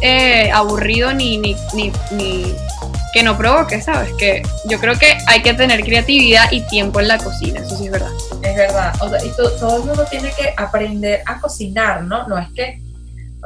[0.02, 2.54] eh, aburrido ni, ni, ni, ni
[3.12, 4.10] que no provoque, ¿sabes?
[4.18, 7.86] Que yo creo que hay que tener creatividad y tiempo en la cocina, eso sí
[7.86, 8.10] es verdad.
[8.42, 8.92] Es verdad.
[9.00, 12.26] O sea, y to- todo el mundo tiene que aprender a cocinar, ¿no?
[12.28, 12.80] No es que,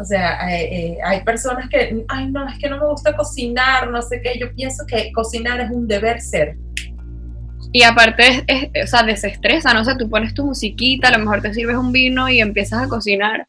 [0.01, 3.89] o sea, eh, eh, hay personas que, ay, no, es que no me gusta cocinar,
[3.91, 4.39] no sé qué.
[4.39, 6.57] Yo pienso que cocinar es un deber ser.
[7.73, 11.19] Y aparte, es, es- o sea, desestresa, no sé, tú pones tu musiquita, a lo
[11.19, 13.47] mejor te sirves un vino y empiezas a cocinar.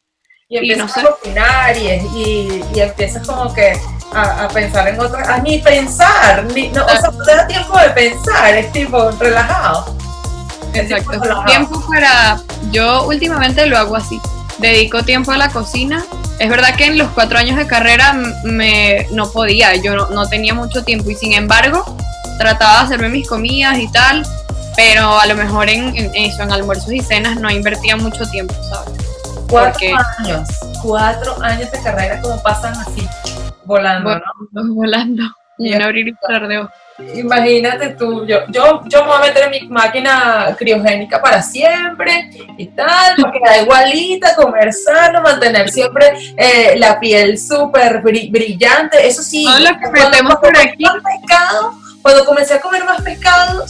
[0.47, 0.99] Y Y empiezas sé.
[1.01, 1.88] a cocinar y,
[2.20, 3.74] y, y empiezas como que
[4.14, 7.47] a, a pensar en otra, a ni pensar, ni, no, o sea, no te da
[7.47, 9.95] tiempo de pensar, es tipo relajado.
[10.74, 11.20] Es tipo Exacto.
[11.24, 11.45] relajado.
[11.45, 12.39] Tiempo para.
[12.72, 14.20] Yo últimamente lo hago así.
[14.60, 16.03] Dedico tiempo a la cocina.
[16.39, 20.28] Es verdad que en los cuatro años de carrera me no podía, yo no, no
[20.28, 21.95] tenía mucho tiempo y sin embargo
[22.38, 24.26] trataba de hacerme mis comidas y tal,
[24.76, 28.53] pero a lo mejor en, en eso, en almuerzos y cenas no invertía mucho tiempo,
[28.70, 28.99] ¿sabes?
[29.49, 30.49] Cuatro porque- años,
[30.82, 33.08] cuatro años de carrera como pasan así,
[33.66, 34.74] volando, Bueno, ¿no?
[34.76, 35.24] volando.
[35.57, 36.72] Y un abrir y cerrar de ojos.
[37.16, 42.30] Imagínate tú, yo, yo, yo me voy a meter en mi máquina criogénica para siempre
[42.57, 46.07] y tal, porque da igualita, comer sano, mantener siempre
[46.38, 49.05] eh, la piel súper bri- brillante.
[49.07, 50.84] Eso sí, Todo lo que cuando por aquí.
[50.84, 53.66] más pescado, cuando comencé a comer más pescado,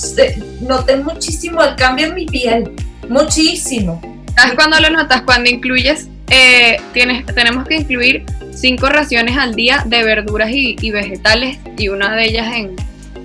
[0.61, 2.71] noté muchísimo el cambio en mi piel,
[3.09, 4.01] muchísimo.
[4.35, 5.21] ¿Sabes cuándo lo notas?
[5.21, 10.91] Cuando incluyes, eh, tienes, tenemos que incluir cinco raciones al día de verduras y, y
[10.91, 12.75] vegetales y una de ellas en,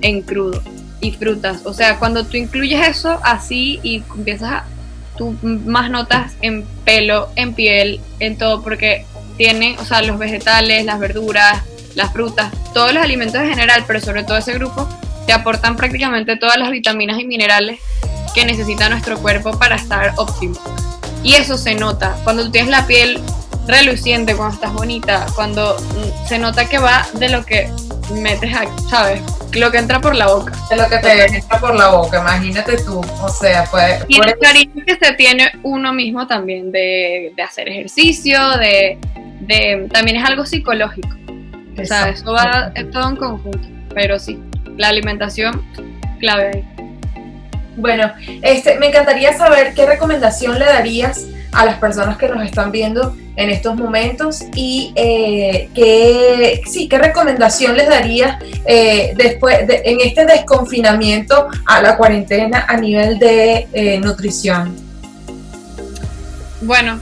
[0.03, 0.63] en crudo
[1.01, 1.63] y frutas.
[1.65, 4.65] O sea, cuando tú incluyes eso así y empiezas a,
[5.17, 9.05] tú más notas en pelo, en piel, en todo, porque
[9.37, 11.63] tienen, o sea, los vegetales, las verduras,
[11.95, 14.89] las frutas, todos los alimentos en general, pero sobre todo ese grupo,
[15.27, 17.81] te aportan prácticamente todas las vitaminas y minerales
[18.35, 20.59] que necesita nuestro cuerpo para estar óptimo.
[21.23, 23.21] Y eso se nota cuando tú tienes la piel
[23.67, 25.77] reluciente, cuando estás bonita, cuando
[26.27, 27.71] se nota que va de lo que
[28.15, 29.23] metes, a, ¿sabes?
[29.53, 30.53] Lo que entra por la boca.
[30.71, 33.01] Es lo que te entra por la boca, imagínate tú.
[33.21, 34.05] O sea, pues.
[34.09, 38.99] Y el cariño que se tiene uno mismo también de, de hacer ejercicio, de,
[39.41, 41.09] de también es algo psicológico.
[41.81, 43.69] O sea, eso va es todo en conjunto.
[43.95, 44.39] Pero sí,
[44.77, 45.65] la alimentación,
[46.21, 46.70] clave ahí.
[47.81, 48.13] Bueno,
[48.43, 53.17] este, me encantaría saber qué recomendación le darías a las personas que nos están viendo
[53.37, 60.01] en estos momentos y eh, qué, sí, qué recomendación les darías eh, después de- en
[60.01, 64.77] este desconfinamiento a la cuarentena a nivel de eh, nutrición.
[66.61, 67.01] Bueno,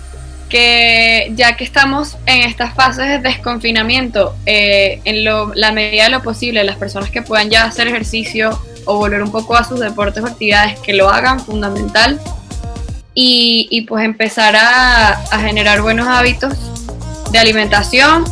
[0.48, 6.22] que ya que estamos en estas fases de desconfinamiento, en lo- la medida de lo
[6.22, 8.58] posible, las personas que puedan ya hacer ejercicio
[8.88, 12.18] o volver un poco a sus deportes o actividades, que lo hagan, fundamental.
[13.14, 16.54] Y, pues empezar a, generar buenos hábitos
[17.30, 18.24] de alimentación.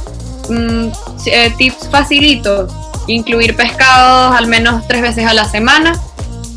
[0.48, 0.88] Mm,
[1.26, 2.72] eh, tips facilitos,
[3.08, 6.00] incluir pescados al menos tres veces a la semana,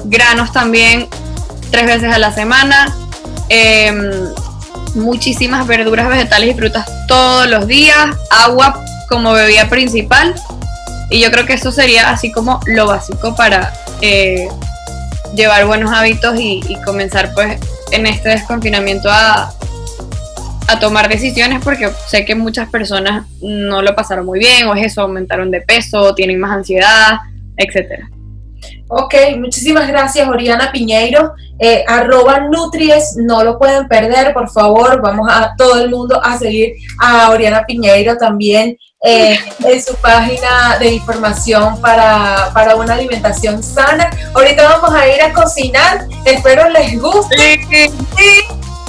[0.05, 1.07] granos también
[1.71, 2.95] tres veces a la semana.
[3.49, 4.11] em,
[4.93, 10.35] muchísimas verduras, vegetales y frutas todos los días, agua como bebida principal
[11.09, 14.47] y yo creo que eso sería así como lo básico para eh,
[15.35, 17.57] llevar buenos hábitos y, y comenzar pues
[17.91, 19.53] en este desconfinamiento a,
[20.67, 24.85] a tomar decisiones porque sé que muchas personas no lo pasaron muy bien o es
[24.87, 27.19] eso, aumentaron de peso, tienen más ansiedad,
[27.57, 28.09] etcétera.
[28.91, 31.33] Ok, muchísimas gracias Oriana Piñeiro.
[31.59, 34.99] Eh, arroba Nutries, no lo pueden perder, por favor.
[34.99, 40.77] Vamos a todo el mundo a seguir a Oriana Piñeiro también eh, en su página
[40.79, 44.09] de información para, para, una alimentación sana.
[44.33, 47.61] Ahorita vamos a ir a cocinar, espero les guste.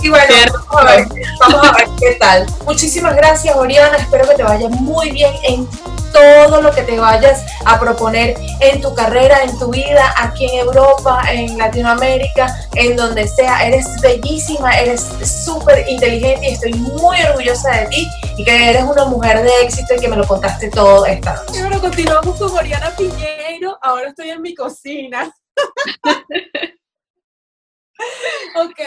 [0.02, 0.34] Y bueno,
[0.70, 1.08] vamos a, ver,
[1.40, 2.46] vamos a ver qué tal.
[2.64, 5.68] Muchísimas gracias Oriana, espero que te vaya muy bien en
[6.12, 10.60] todo lo que te vayas a proponer en tu carrera, en tu vida, aquí en
[10.60, 13.66] Europa, en Latinoamérica, en donde sea.
[13.66, 15.02] Eres bellísima, eres
[15.44, 19.94] súper inteligente y estoy muy orgullosa de ti y que eres una mujer de éxito
[19.94, 21.58] y que me lo contaste todo esta noche.
[21.58, 23.78] Y bueno, continuamos con Oriana Piñeiro.
[23.82, 25.32] Ahora estoy en mi cocina.
[28.56, 28.80] ok,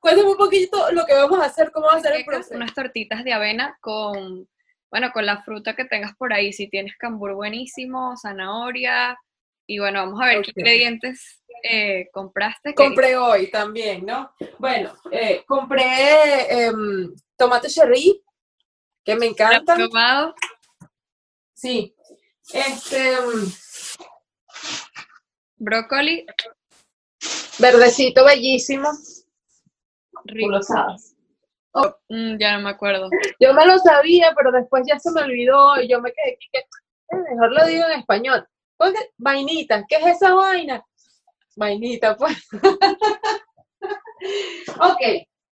[0.00, 2.54] cuéntame un poquito lo que vamos a hacer, cómo va a ser el proceso.
[2.54, 4.48] Unas tortitas de avena con
[4.90, 9.16] bueno, con la fruta que tengas por ahí, si tienes cambur buenísimo, zanahoria,
[9.66, 12.74] y bueno, vamos a ver qué ingredientes eh, compraste.
[12.74, 14.32] Compré hoy también, ¿no?
[14.58, 18.20] Bueno, eh, compré em, tomate cherry,
[19.04, 19.76] que me encanta.
[19.76, 20.34] probado?
[21.54, 21.94] Sí.
[22.52, 23.12] Este.
[23.12, 23.52] Em,
[25.56, 26.26] Brócoli.
[27.58, 28.90] Verdecito bellísimo.
[30.24, 30.50] Rico.
[30.50, 31.09] lo sabes.
[31.72, 33.08] Oh, mm, ya no me acuerdo.
[33.38, 36.58] Yo me lo sabía, pero después ya se me olvidó y yo me quedé que
[36.58, 38.46] eh, mejor lo digo en español.
[39.18, 40.84] vainita, ¿qué es esa vaina?
[41.56, 42.48] Vainita, pues.
[44.80, 45.00] ok,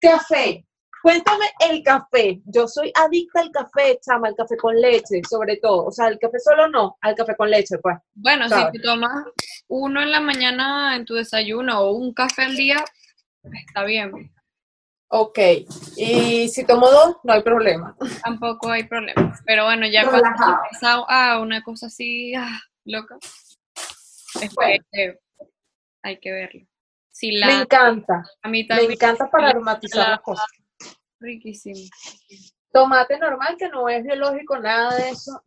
[0.00, 0.64] café.
[1.02, 2.40] Cuéntame el café.
[2.46, 5.86] Yo soy adicta al café, chama, al café con leche, sobre todo.
[5.86, 7.96] O sea, el café solo no, al café con leche, pues.
[8.14, 9.24] Bueno, si te tomas
[9.68, 12.84] uno en la mañana en tu desayuno o un café al día,
[13.52, 14.32] está bien.
[15.10, 15.38] Ok,
[15.96, 17.96] y si tomo dos, no hay problema.
[18.22, 19.34] Tampoco hay problema.
[19.46, 23.16] Pero bueno, ya cuando empieza a una cosa así ah, loca,
[24.42, 24.54] es
[24.92, 25.18] que
[26.02, 26.66] hay que verlo.
[27.10, 28.22] Si la, me encanta.
[28.42, 28.88] A mí también.
[28.88, 30.46] Me encanta para aromatizar las cosas.
[31.18, 31.88] Riquísimo.
[32.70, 35.42] Tomate normal, que no es biológico, nada de eso.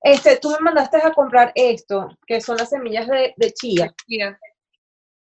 [0.00, 3.92] Este, tú me mandaste a comprar esto, que son las semillas de, de chía.
[4.06, 4.38] chía.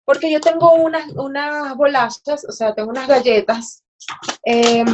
[0.05, 3.83] Porque yo tengo unas, unas bolachas, o sea, tengo unas galletas
[4.43, 4.85] em,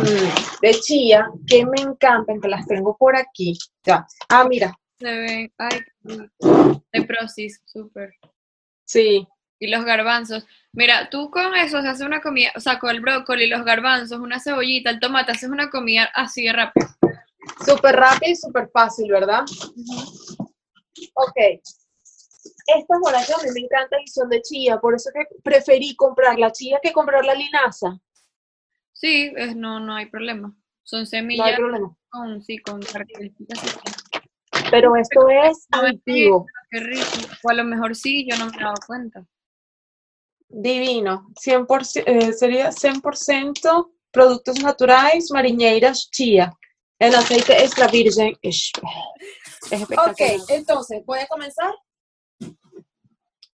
[0.61, 3.57] de chía que me encantan, que las tengo por aquí.
[3.83, 4.07] Ya.
[4.29, 4.73] Ah, mira.
[4.99, 5.79] Se ven, ay,
[6.93, 8.13] de prosis, súper.
[8.85, 9.27] Sí.
[9.59, 10.47] Y los garbanzos.
[10.73, 14.19] Mira, tú con eso se hace una comida, o sea, con el brócoli, los garbanzos,
[14.19, 16.87] una cebollita, el tomate, haces una comida así de rápido.
[17.65, 19.43] Súper rápido y súper fácil, ¿verdad?
[21.15, 21.61] Ok
[22.77, 26.37] estas bolachas a mí me encantan y son de chía, por eso que preferí comprar
[26.37, 27.99] la chía que comprar la linaza.
[28.93, 30.55] Sí, es, no, no hay problema.
[30.83, 31.97] Son semillas no hay problema.
[32.09, 33.59] con, sí, con características.
[34.69, 36.45] Pero esto es adictivo.
[36.69, 37.03] Qué rico.
[37.43, 39.25] O a lo mejor sí, yo no me he dado cuenta.
[40.47, 41.27] Divino.
[41.43, 46.53] 100%, eh, sería 100% productos naturales, mariñeiras, chía.
[46.99, 48.71] El aceite extra virgen es,
[49.71, 50.11] es espectacular.
[50.11, 51.73] Ok, entonces, ¿voy a comenzar?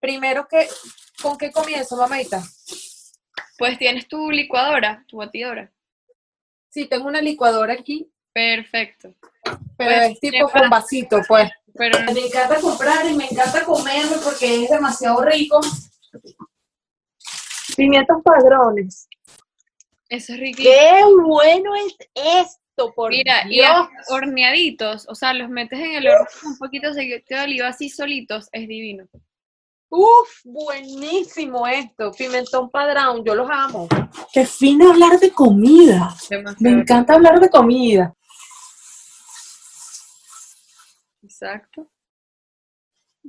[0.06, 0.68] Primero, que,
[1.20, 2.40] ¿con qué comienzo, mamita?
[3.58, 5.72] Pues tienes tu licuadora, tu batidora.
[6.68, 8.08] Sí, tengo una licuadora aquí.
[8.32, 9.16] Perfecto.
[9.42, 11.50] Pero pues, es tipo con vasito, pues.
[11.74, 11.98] Pero...
[12.12, 15.58] Me encanta comprar y me encanta comerlo porque es demasiado rico.
[17.76, 19.08] Pimientos padrones.
[20.08, 20.62] Eso es rico.
[20.62, 23.88] ¡Qué bueno es esto, por Mira, Dios!
[23.90, 28.48] y horneaditos, o sea, los metes en el horno un poquito de oliva así solitos,
[28.52, 29.08] es divino.
[29.88, 33.88] Uf, buenísimo esto, pimentón padrón, yo los amo.
[34.32, 36.14] Qué fino hablar de comida.
[36.58, 38.14] Me encanta hablar de comida.
[41.22, 41.90] Exacto.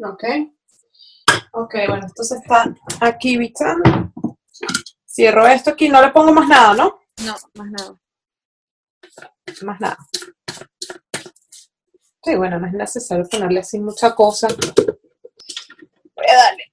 [0.04, 0.24] Ok.
[1.52, 4.12] Ok, bueno, entonces está aquí bichando.
[5.06, 7.00] Cierro esto aquí, no le pongo más nada, ¿no?
[7.24, 8.00] No, más nada.
[9.64, 9.98] Más nada.
[12.24, 14.48] Sí, bueno, no es necesario ponerle así mucha cosa
[16.28, 16.64] voy a darle.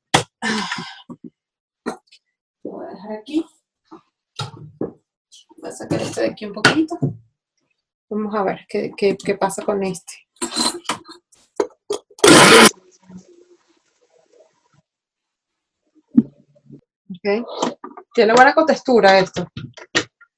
[2.64, 3.46] Lo voy a dejar aquí.
[5.56, 6.98] Voy a sacar este de aquí un poquito.
[8.08, 10.12] Vamos a ver qué, qué, qué pasa con este.
[17.10, 17.78] Ok.
[18.12, 19.48] Tiene buena contextura esto.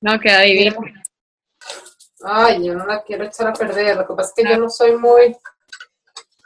[0.00, 0.76] No, queda divino.
[2.22, 3.96] Ay, yo no la quiero echar a perder.
[3.96, 5.36] Lo que pasa es que yo no soy muy.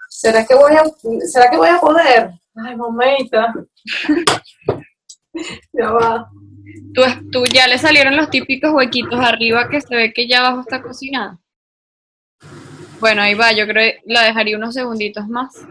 [0.09, 0.85] ¿Será que voy a,
[1.27, 2.40] ¿será que voy a poder?
[2.57, 3.55] Ay, mamita.
[5.73, 6.31] ya va.
[6.95, 10.61] ¿Tú, ¿Tú, ya le salieron los típicos huequitos arriba que se ve que ya abajo
[10.61, 11.39] está cocinada.
[12.99, 15.65] Bueno, ahí va, yo creo que la dejaría unos segunditos más.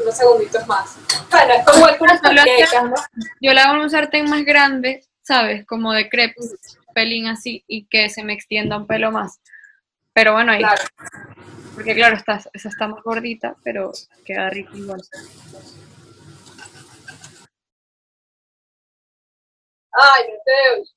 [0.00, 0.96] unos segunditos más.
[1.30, 2.94] Bueno, es como algunas ¿no?
[3.40, 5.66] Yo le hago un sartén más grande, ¿sabes?
[5.66, 9.40] Como de crepes, pelín así, y que se me extienda un pelo más.
[10.12, 10.60] Pero bueno, ahí.
[10.60, 10.82] Claro.
[11.78, 13.92] Porque claro, está, esa está más gordita, pero
[14.24, 15.00] queda rico igual.
[19.92, 20.24] Ay,
[20.74, 20.96] Dios.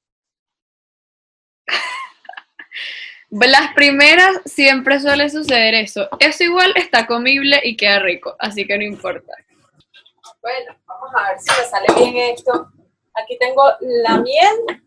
[3.29, 6.09] Las primeras siempre suele suceder eso.
[6.19, 9.33] Eso igual está comible y queda rico, así que no importa.
[10.41, 12.71] Bueno, vamos a ver si me sale bien esto.
[13.13, 14.81] Aquí tengo la miel.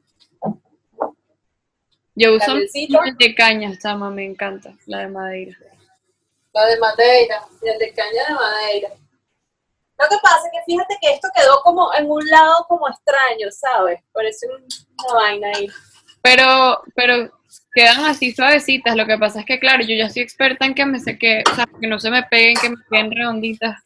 [2.16, 5.56] Yo uso miel de caña, chama, me encanta, la de Madeira.
[6.54, 8.88] La de Madeira, el de caña de Madeira.
[9.98, 13.48] Lo que pasa es que fíjate que esto quedó como en un lado como extraño,
[13.50, 14.00] ¿sabes?
[14.12, 14.66] Parece un-
[15.04, 15.68] una vaina ahí.
[16.22, 17.30] Pero, pero
[17.74, 18.96] quedan así suavecitas.
[18.96, 21.42] Lo que pasa es que, claro, yo ya soy experta en que me sé que,
[21.50, 23.80] o sea, que no se me peguen, que me queden redonditas.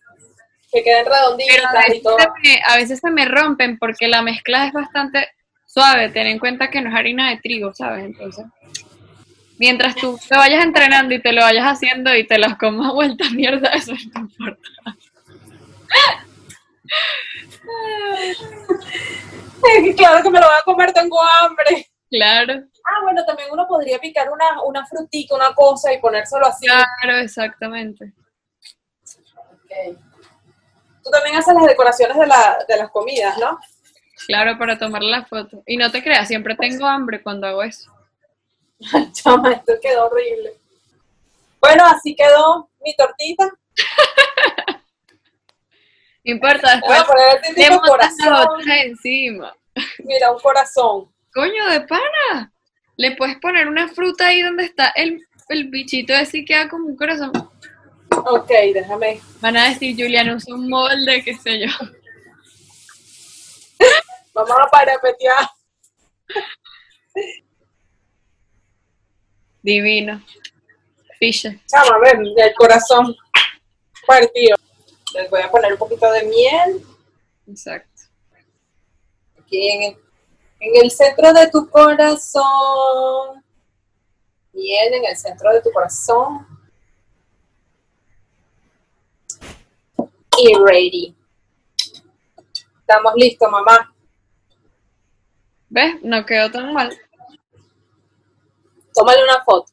[0.70, 2.16] Que queden Pero redonditas y todo.
[2.42, 5.28] me, a veces se me rompen porque la mezcla es bastante
[5.66, 6.10] suave.
[6.10, 8.04] Ten en cuenta que no es harina de trigo, ¿sabes?
[8.04, 8.44] Entonces,
[9.58, 13.24] mientras tú te vayas entrenando y te lo vayas haciendo y te las comas vuelta
[13.34, 14.68] mierda, eso no importa.
[19.96, 21.86] claro que me lo voy a comer, tengo hambre.
[22.10, 26.66] Claro, Ah, bueno, también uno podría picar una, una frutica, una cosa y ponérselo así.
[26.66, 28.14] claro, exactamente.
[29.52, 29.98] Ok.
[31.04, 33.58] Tú también haces las decoraciones de, la, de las comidas, ¿no?
[34.26, 35.62] Claro, para tomar la foto.
[35.66, 37.92] Y no te creas, siempre tengo hambre cuando hago eso.
[39.12, 40.54] Chama, esto quedó horrible.
[41.60, 43.50] Bueno, así quedó mi tortita.
[46.24, 48.70] No importa, Voy después a poner este corazón.
[48.70, 49.56] encima.
[50.04, 51.10] Mira, un corazón.
[51.32, 52.52] Coño de pana.
[52.96, 56.96] Le puedes poner una fruta ahí donde está el, el bichito y queda como un
[56.96, 57.32] corazón.
[58.10, 59.20] Ok, déjame.
[59.40, 61.72] Van a decir, Juliana, usa un molde, qué sé yo.
[64.34, 65.48] Vamos a parapetear.
[69.62, 70.22] Divino.
[71.18, 71.58] Fisher.
[71.66, 73.14] Chama, a ver, el corazón
[74.06, 74.56] partido.
[75.14, 76.86] Les voy a poner un poquito de miel
[77.46, 78.02] Exacto.
[79.40, 79.96] aquí en el,
[80.60, 83.44] en el centro de tu corazón.
[84.52, 86.46] Miel en el centro de tu corazón.
[90.38, 91.16] Y ready.
[92.80, 93.92] Estamos listos, mamá.
[95.68, 95.96] ¿Ves?
[96.02, 96.96] No quedó tan mal.
[98.98, 99.72] Tómale una foto.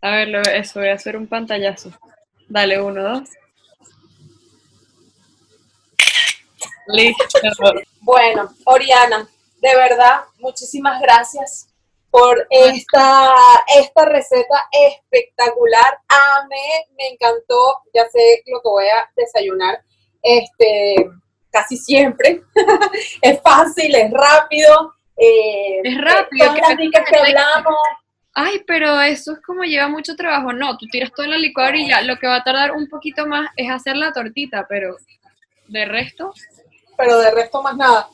[0.00, 1.90] A ver, eso, voy a hacer un pantallazo.
[2.48, 3.28] Dale, uno, dos.
[6.88, 7.24] Listo.
[8.00, 9.26] Bueno, Oriana,
[9.60, 11.68] de verdad, muchísimas gracias
[12.10, 13.32] por esta,
[13.78, 15.98] esta receta espectacular.
[16.08, 17.78] Amé, me encantó.
[17.94, 19.82] Ya sé lo que voy a desayunar
[20.22, 21.10] este,
[21.50, 22.42] casi siempre.
[23.22, 24.94] es fácil, es rápido.
[25.16, 27.74] eh, Es rápido, Todas las que hablamos.
[28.34, 30.52] Ay, pero eso es como lleva mucho trabajo.
[30.52, 32.02] No, tú tiras todo en la licuadora y ya.
[32.02, 34.96] Lo que va a tardar un poquito más es hacer la tortita, pero
[35.68, 36.32] de resto,
[36.96, 38.08] pero de resto más nada.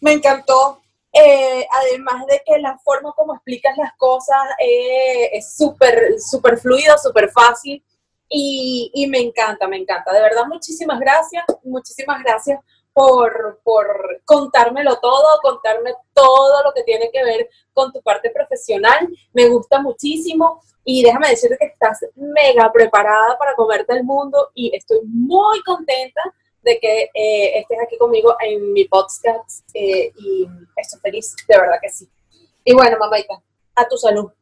[0.00, 0.82] Me encantó.
[1.12, 6.96] eh, además de que la forma como explicas las cosas eh, es súper, súper fluido,
[6.98, 7.82] súper fácil
[8.28, 10.12] y, y me encanta, me encanta.
[10.12, 12.60] De verdad, muchísimas gracias, muchísimas gracias
[12.96, 19.06] por, por contármelo todo, contarme todo lo que tiene que ver con tu parte profesional.
[19.34, 24.74] Me gusta muchísimo y déjame decirte que estás mega preparada para comerte el mundo y
[24.74, 26.22] estoy muy contenta
[26.62, 31.76] de que eh, estés aquí conmigo en mi podcast eh, y estoy feliz, de verdad
[31.82, 32.08] que sí.
[32.64, 33.42] Y bueno, mamita,
[33.74, 34.32] a tu salud.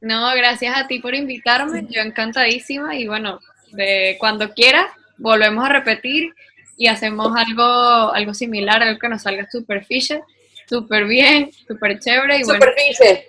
[0.00, 1.86] no, gracias a ti por invitarme.
[1.88, 3.40] Yo encantadísima y bueno,
[3.72, 6.34] de cuando quieras volvemos a repetir
[6.80, 10.22] y hacemos algo, algo similar, algo que nos salga super fisher,
[10.66, 13.26] súper bien, súper chévere y bueno, Superficie.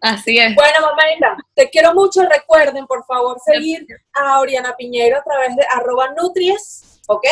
[0.00, 0.54] así es.
[0.54, 2.22] Bueno, mamita, te quiero mucho.
[2.22, 7.26] Recuerden, por favor, seguir a Oriana Piñero a través de arroba Nutries, ¿ok?